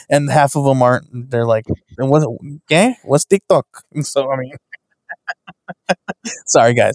[0.09, 1.07] and half of them aren't.
[1.31, 1.65] They're like,
[1.97, 2.25] "What's
[2.69, 2.95] okay?
[3.03, 3.65] What's TikTok?"
[4.01, 4.53] So I mean,
[6.45, 6.93] sorry guys.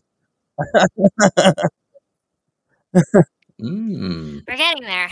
[3.61, 4.47] Mm.
[4.49, 5.09] We're getting there.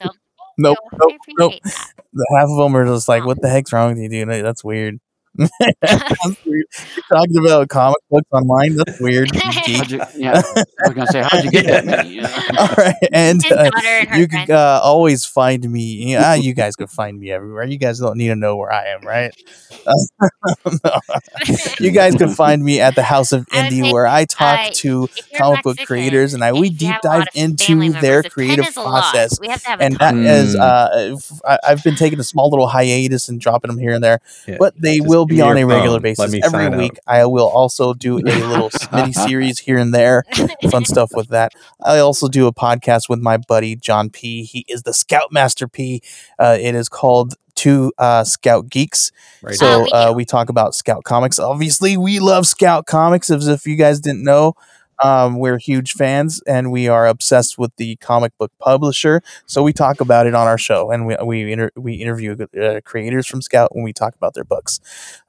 [0.00, 0.10] So
[0.58, 1.54] Nope, I nope, nope.
[1.64, 1.95] that.
[2.36, 4.28] Half of them are just like, "What the heck's wrong with you, dude?
[4.44, 4.98] That's weird."
[5.82, 6.64] That's weird.
[6.96, 8.76] You're talking about comic books online.
[8.76, 9.34] That's weird.
[9.34, 9.76] you geek.
[9.76, 12.08] How'd you, yeah, I was gonna say, how'd you get that?
[12.08, 12.26] Yeah.
[12.58, 16.12] All right, and uh, daughter and her you can uh, always find me.
[16.12, 17.64] Yeah, you guys can find me everywhere.
[17.64, 19.32] You guys don't need to know where I am, right?
[19.86, 21.00] Uh.
[21.80, 24.70] You guys can find me at the House of Indie, say, where I talk uh,
[24.74, 27.28] to if you're comic book Mexican creators and I we deep have a lot dive
[27.34, 29.38] into their creative is a lot, process.
[29.40, 30.24] We have to have And that talk.
[30.24, 30.60] is, Mm.
[30.60, 31.18] uh,
[31.48, 34.56] I, I've been taking a small little hiatus and dropping them here and there, Yeah.
[34.58, 36.02] but they Just will be on a regular phone.
[36.02, 36.78] Let basis every sign up.
[36.78, 36.98] week.
[37.06, 40.24] I will also do a little mini series here and there,
[40.70, 41.52] fun stuff with that.
[41.82, 44.44] I also do a podcast with my buddy John P.
[44.44, 46.02] He is the Scoutmaster P.
[46.38, 49.12] Uh, it is called Two uh, Scout Geeks.
[49.42, 49.54] Right.
[49.54, 51.38] So we uh, we talk about Scout Comics.
[51.38, 53.30] Obviously, we love Scout Comics.
[53.30, 54.54] As if you guys didn't know,
[55.02, 59.22] um, we're huge fans, and we are obsessed with the comic book publisher.
[59.46, 62.80] So we talk about it on our show, and we we inter- we interview uh,
[62.84, 64.80] creators from Scout when we talk about their books.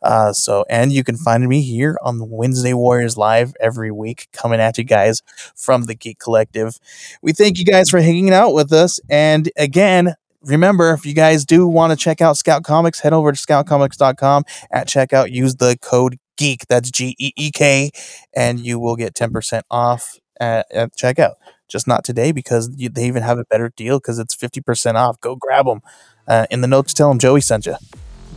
[0.02, 4.60] Uh, so and you can find me here on Wednesday Warriors Live every week, coming
[4.60, 5.22] at you guys
[5.56, 6.80] from the Geek Collective.
[7.22, 10.15] We thank you guys for hanging out with us, and again.
[10.44, 14.45] Remember, if you guys do want to check out Scout Comics, head over to scoutcomics.com
[14.72, 15.31] at checkout.
[15.31, 16.68] Use the code geek.
[16.68, 17.91] That's G E E K,
[18.35, 21.35] and you will get ten percent off at, at checkout.
[21.68, 24.97] Just not today because you, they even have a better deal because it's fifty percent
[24.97, 25.19] off.
[25.19, 25.81] Go grab them.
[26.27, 27.76] Uh, in the notes, tell them Joey sent you.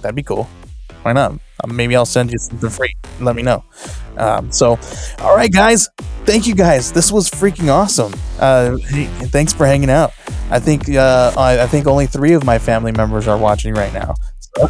[0.03, 0.49] That'd be cool.
[1.03, 1.33] Why not?
[1.65, 2.95] Um, maybe I'll send you something free.
[3.21, 3.65] Let me know.
[4.17, 4.79] Um, so,
[5.21, 5.89] all right, guys.
[6.25, 6.93] Thank you, guys.
[6.93, 8.13] This was freaking awesome.
[8.39, 8.77] Uh,
[9.29, 10.13] thanks for hanging out.
[10.51, 13.93] I think uh, I, I think only three of my family members are watching right
[13.93, 14.15] now.
[14.41, 14.69] So.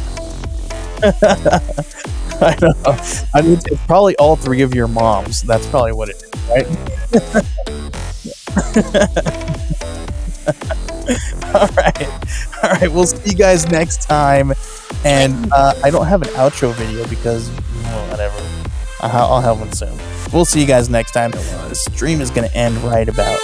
[2.42, 2.72] I know.
[3.34, 5.42] I mean, it's probably all three of your moms.
[5.42, 6.66] That's probably what it is, right?
[11.54, 12.08] all right.
[12.62, 12.90] All right.
[12.92, 14.52] We'll see you guys next time.
[15.04, 17.50] And uh, I don't have an outro video because,
[17.84, 18.36] well, whatever.
[19.00, 19.96] I'll, I'll have one soon.
[20.32, 21.30] We'll see you guys next time.
[21.30, 23.38] The stream is going to end right about.